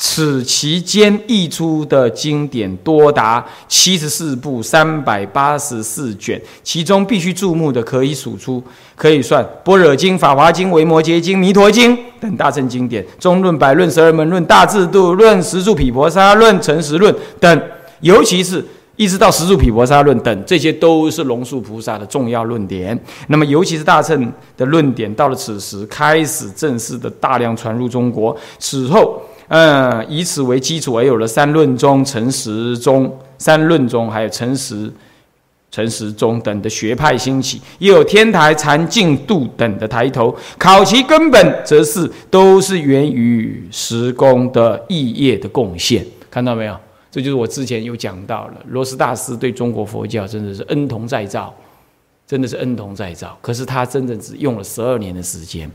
[0.00, 8.62] 此期间译出的经典多达七十四部三百八十四卷，其中必须注目的可以数出，
[8.94, 17.62] 可以算《般若经》《法华经》《维摩诘经》《弥陀经》等大乘经典，《中论》《百论》《十二门论》《大智度论》《十住毗婆沙论》《成实论》等，
[17.98, 22.96] 尤其是一直到《十住毗婆沙论》等，这些都是龙树菩萨的重要论点。
[23.26, 28.36] 那么，尤其是大乘的论点，到了此时开始正式的大量传入中国。
[28.60, 29.20] 此后。
[29.48, 34.92] 嗯，以此为基础而有了三论宗、陈实宗、三论宗，还有陈实、
[35.70, 40.36] 陈实宗等的学派兴起，又有天台禅净度等的抬头。
[40.58, 46.04] 考其根本，则是都是源于时公的义业的贡献。
[46.30, 46.76] 看到没有？
[47.10, 51.54] 这就是我之前有讲到了，罗斯大师对中国佛教真的是恩同再造，
[52.26, 53.34] 真的是恩同再造。
[53.40, 55.70] 可是他真的只用了十二年的时间，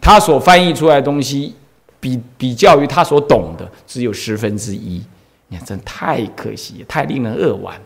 [0.00, 1.54] 他所翻译出来的东西。
[2.00, 5.02] 比比较于他所懂的，只有十分之一，
[5.48, 7.80] 你看，真太可惜，太令人扼腕，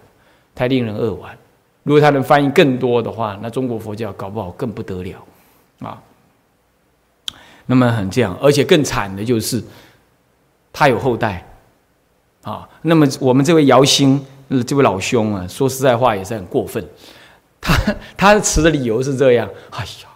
[0.54, 1.36] 太令人扼腕。
[1.84, 5.24] 如果他能翻译更多的话，那中国佛教搞不好更不得了
[5.80, 6.00] 啊。
[7.66, 9.62] 那么很这样，而且更惨的就是，
[10.72, 11.44] 他有后代
[12.42, 12.68] 啊。
[12.82, 14.22] 那么我们这位姚兴，
[14.66, 16.84] 这位老兄啊，说实在话也是很过分。
[17.60, 17.74] 他
[18.16, 20.08] 他持的理由是这样：哎呀，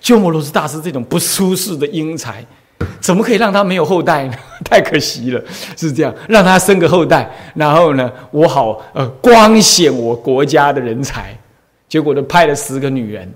[0.00, 2.44] 鸠摩罗什大师这种不舒适的英才。
[3.00, 4.34] 怎么可以让他没有后代呢？
[4.64, 5.42] 太可惜了，
[5.76, 11.36] 是这样，让他生个后代，然后呢，我好呃光显我国家的人才。
[11.88, 13.28] 结果呢，派了十个女人，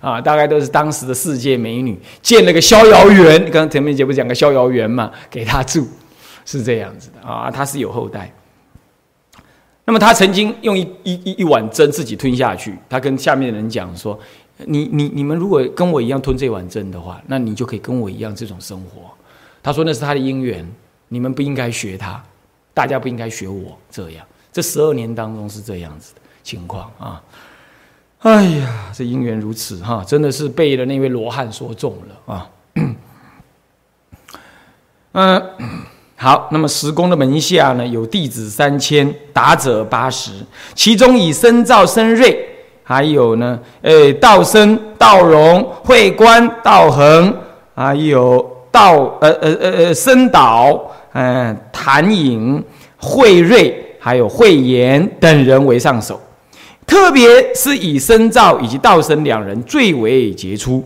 [0.00, 3.40] 啊，大概都是当时的世界美女，建了个逍遥园。
[3.44, 5.88] 刚刚前面节目讲个逍遥园嘛，给他住，
[6.44, 8.32] 是这样子的啊，他是有后代。
[9.86, 14.16] 那么他曾经用一一一一碗针自己吞下去，他跟下面的人讲说。
[14.64, 19.10] 你你你们如果跟我一样吞这碗针的话，那你就可以跟我一样这种生活。
[19.62, 20.66] 他说那是他的因缘，
[21.08, 22.22] 你们不应该学他，
[22.72, 24.24] 大家不应该学我这样。
[24.52, 27.22] 这十二年当中是这样子的情况啊。
[28.20, 32.50] 哎呀，这因缘如此哈，真的是被了那位罗汉说中了啊。
[35.12, 35.42] 嗯，
[36.16, 40.32] 好，那么十公的门下呢，有弟子三千，达者八十，
[40.74, 42.45] 其中以深造深瑞。
[42.88, 47.34] 还有呢，诶，道生、道荣、慧观、道恒，
[47.74, 48.38] 还有
[48.70, 50.80] 道呃呃呃呃生导，
[51.12, 52.62] 嗯，谭颖、
[52.96, 56.20] 慧瑞，还有慧言等人为上首，
[56.86, 60.84] 特别是以生造以及道生两人最为杰出，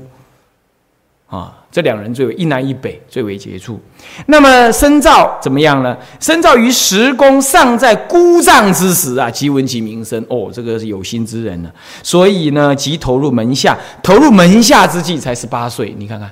[1.28, 1.59] 啊。
[1.72, 3.80] 这两人最为一南一北，最为杰出。
[4.26, 5.96] 那么深造怎么样呢？
[6.18, 10.24] 深造于时公尚在孤丈之时啊，即闻其名声。
[10.28, 11.70] 哦，这个是有心之人呢。
[12.02, 13.78] 所以呢，即投入门下。
[14.02, 16.28] 投入门下之际才十八岁，你看看。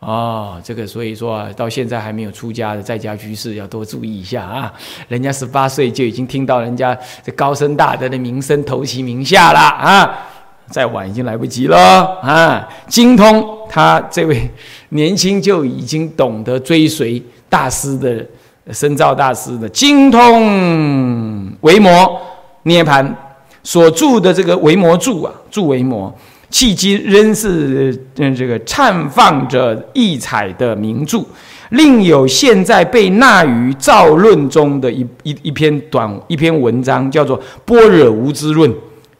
[0.00, 4.70] 哦，这个所以说啊，到现在还没有出家的在家居士要多注意一下啊。
[5.08, 6.94] 人家十八岁就已经听到人家
[7.24, 10.28] 这高僧大德的名声，投其名下了啊。
[10.70, 12.68] 再晚已经来不及了啊！
[12.88, 14.50] 精通他这位
[14.88, 18.26] 年轻就已经懂得追随大师的
[18.72, 22.20] 深造大师的精通维摩
[22.62, 23.14] 涅盘
[23.62, 26.12] 所著的这个维摩著啊，著维摩，
[26.50, 31.22] 迄今仍是嗯这个绽放着异彩的名著。
[31.70, 38.70] 另有现在被纳于造论中的一一一篇短一篇文章，叫做《般若无知论》。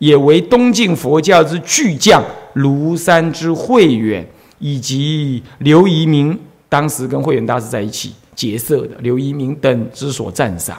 [0.05, 2.22] 也为东晋佛教之巨匠
[2.57, 4.26] 庐山之慧远，
[4.59, 6.38] 以及刘遗明
[6.68, 10.78] 当时跟慧远大师在一起结社的刘遗明等之所赞赏。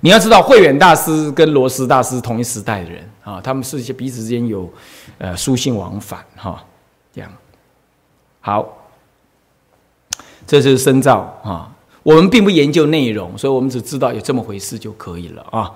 [0.00, 4.68] 你要知道，慧远大师跟罗什大师同一时代的人啊，他们是一些彼此之间有
[5.18, 6.64] 呃书信往返哈。
[7.14, 7.30] 这样
[8.40, 8.66] 好，
[10.44, 11.70] 这就是深造啊。
[12.02, 15.70] 我们并不研究内容，所以我们只知道有这么回事就可以了啊。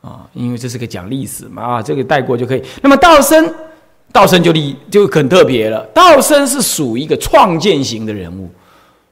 [0.00, 2.62] 啊，因为这是个讲历史嘛，啊，这个带过就可以。
[2.82, 3.52] 那么道生，
[4.12, 5.84] 道生就立就很特别了。
[5.92, 8.48] 道生是属于一个创建型的人物，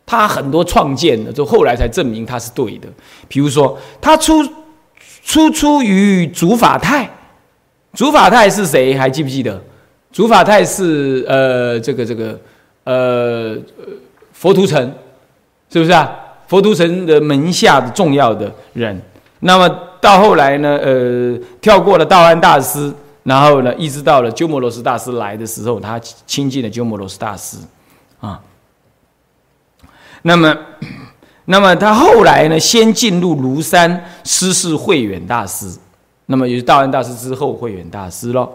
[0.06, 2.88] 他很多创建的，就后来才证明他是对的。
[3.28, 4.42] 比如说，他出
[5.22, 7.10] 出出于竺法泰，
[7.92, 8.96] 竺法泰是谁？
[8.96, 9.62] 还记不记得？
[10.10, 12.40] 竺法泰是呃，这个这个
[12.84, 13.54] 呃
[14.32, 14.90] 佛图澄，
[15.70, 16.10] 是不是啊？
[16.46, 18.98] 佛图澄的门下的重要的人。
[19.40, 19.68] 那么
[20.00, 22.92] 到后来呢，呃，跳过了道安大师，
[23.22, 27.56] 然后呢，一直到了鸠摩罗什大师来的时候，他亲近了鸠摩罗什大师，
[28.20, 28.40] 啊，
[30.22, 30.56] 那么，
[31.46, 35.76] 那么他后来呢，先进入庐山师事慧远大师，
[36.26, 38.48] 那么也是道安大师之后慧远大师了。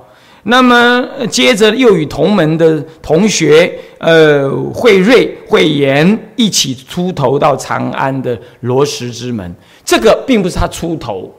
[0.46, 9.56] 那么接着又与同门的同学，呃，慧瑞、慧言一起出头到长安的罗什之门。
[9.86, 11.34] 这个并不是他出头，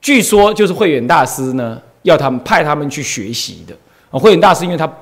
[0.00, 3.76] 据说就是慧远大师呢要他们派他们去学习的。
[4.18, 4.92] 慧远大师因为他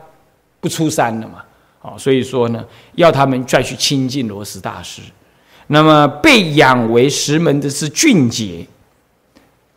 [0.60, 1.42] 不出山了嘛，
[1.80, 2.62] 啊，所以说呢
[2.96, 5.00] 要他们再去亲近罗什大师。
[5.68, 8.66] 那么被养为石门的是俊杰。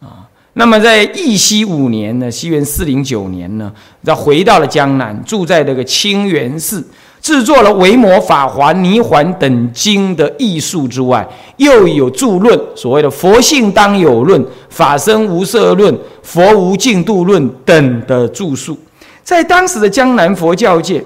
[0.02, 0.29] 啊
[0.60, 3.72] 那么在义熙五年呢，西元四零九年呢，
[4.04, 6.86] 他回到了江南，住在这个清源寺，
[7.22, 15.94] 制作了《维摩法华泥环》等经的艺术之外，又有著论，所谓的《佛性当有论》《法身无色论》
[16.24, 18.78] 《佛无净度论》等的著述，
[19.24, 21.02] 在当时的江南佛教界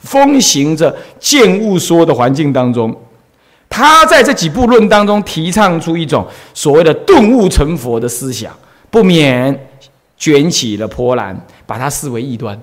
[0.00, 2.92] 风行着见物说的环境当中，
[3.68, 8.50] 他在这几部论当中提倡出一种所谓的顿悟成佛的思想。
[8.96, 9.68] 不免
[10.16, 12.58] 卷起了波澜，把它视为异端，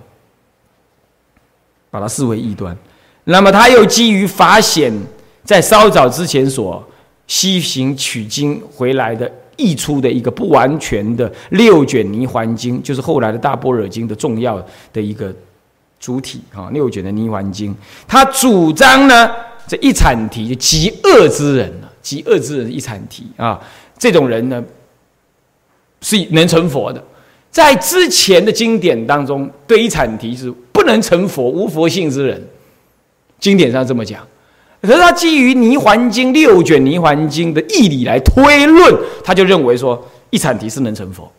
[1.91, 2.75] 把它视为异端。
[3.25, 4.91] 那么他又基于法显
[5.43, 6.83] 在稍早之前所
[7.27, 14.59] 西行取经回来的译出的一个不完全的六卷泥环经，就是后来的大般若经的重要
[14.91, 15.31] 的一个
[15.99, 17.75] 主体啊，六卷的泥环经。
[18.07, 19.29] 他主张呢，
[19.67, 21.71] 这一阐提极恶之人，
[22.01, 23.61] 极恶之人一阐提啊，
[23.99, 24.63] 这种人呢。
[26.03, 27.03] 是能成佛的，
[27.49, 32.45] 在之前的经典当中，对一阐提是不能成佛、无佛性之人，
[33.39, 34.19] 经典上这么讲。
[34.81, 38.93] 可是他基于《泥环经》六卷《泥环经》的义理来推论，
[39.23, 41.31] 他就认为说一阐提是能成佛。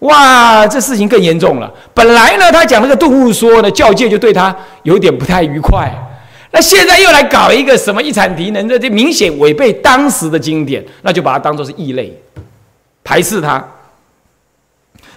[0.00, 1.72] 哇，这事情更严重了。
[1.94, 5.90] 本来呢，他讲那个顿悟说呢，教界就对他有点不太愉快。
[6.50, 12.14] 那现在又来搞一个什么一阐提能这这明显违背当时的经典，那就把它当做是异类，
[13.02, 13.66] 排斥他。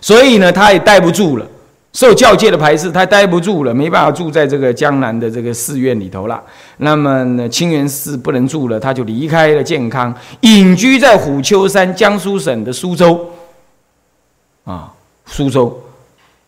[0.06, 1.48] 所以呢，他也待不住了，
[1.92, 6.40] 受教界的排斥，他待不住了，没办法住在这个江南的这个寺院里头了。
[6.78, 13.28] 那么呢，清源寺不能住了，他就离开了健康，隐居在虎丘山，江苏省的苏州。
[14.64, 14.94] 啊，
[15.26, 15.84] 苏州。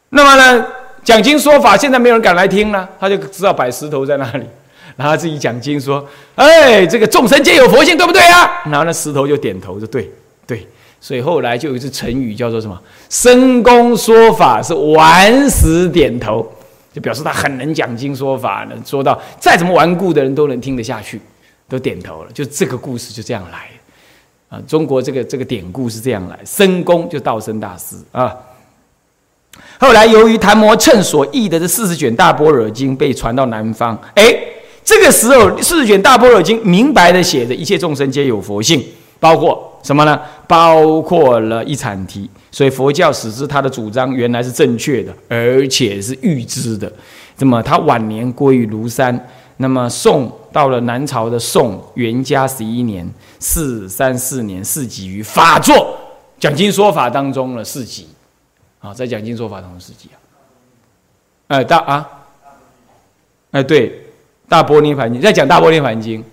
[0.09, 0.63] 那么呢，
[1.03, 4.45] 讲经说法，现在没有人敢来听了，他就知道摆石头在那里，
[4.95, 10.13] 然后自己讲经说：“哎，这个众生皆有佛性，对不对啊？”然后那石头就点头，说：“对，对。”
[10.99, 12.77] 所以后来就有一句成语叫做什么？
[13.09, 16.45] 深公说法是顽石点头，
[16.91, 21.21] 就表示他很能讲经说法，能说到再怎么顽固的人都能听得下去，
[21.69, 22.31] 都点头了。
[22.33, 23.69] 就这个故事就这样来，
[24.49, 26.37] 啊，中国这个这个典故是这样来。
[26.43, 28.35] 深公就道生大师啊。
[29.79, 34.35] 后来由于谭摩趁所译的这四十卷大般若经被传到南方，哎，
[34.83, 38.83] 这个时候四十卷大般若经明白的写着一切众生皆有佛性，
[39.19, 39.66] 包括。
[39.83, 40.19] 什么呢？
[40.47, 46.91] 包括了一阐提，所以佛教史之他的主张原来是正确的，而且是预知的。
[47.37, 49.27] 那么他晚年归于庐山。
[49.59, 53.03] 那么宋到了南朝的宋元嘉十一年
[53.39, 55.97] 四三四年四集于法座
[56.37, 58.07] 讲经说法当中了四集，
[58.77, 60.15] 啊，在讲经说法当中四集啊。
[61.47, 62.07] 哎大啊，
[63.49, 63.99] 哎对，
[64.47, 66.23] 大波涅盘经在讲大波涅盘经。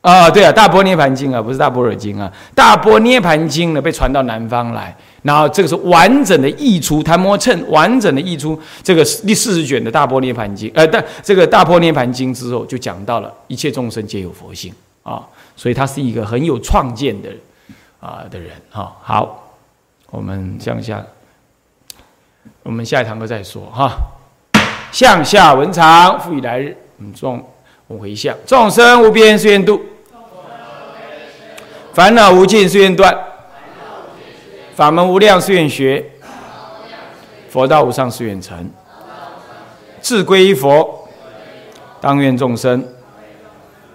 [0.00, 14.72] 啊，对啊，《大波涅盘经》啊，不是《大般若经》啊，《大波涅盘经》呢被传到南方来，然后这个是完整的译出，谭摩趁完整的译出这个第四十卷的《大波涅盘经》，呃，但这个《大波涅盘经》之后就讲到了一切众生皆有佛性
[15.02, 15.22] 啊，
[15.54, 17.28] 所以他是一个很有创建的
[18.00, 18.96] 啊的人哈。
[19.02, 19.52] 好，
[20.08, 21.04] 我们向下，
[22.62, 23.92] 我们下一堂课再说哈。
[24.92, 27.44] 向下文长，复以来日，嗯，众
[27.86, 29.78] 我回向，众生无边誓愿度。
[31.92, 33.12] 烦恼无尽，誓愿断；
[34.74, 36.04] 法门无量，誓愿学；
[37.48, 38.70] 佛道无上，誓愿成。
[40.00, 41.08] 志归一佛，
[42.00, 42.86] 当愿众生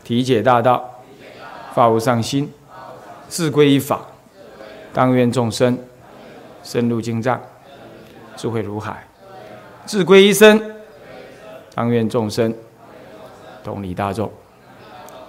[0.03, 1.01] 体解大道，
[1.73, 2.45] 发无上心；
[3.29, 4.01] 志归一法，
[4.93, 5.77] 当愿众生
[6.63, 7.41] 深入经藏，
[8.35, 8.93] 智慧如海；
[9.85, 10.61] 志归一生，
[11.73, 12.53] 当愿众生
[13.63, 14.29] 同理大众，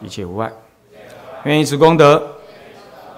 [0.02, 0.52] 一切无碍。
[1.44, 2.35] 愿以此功德。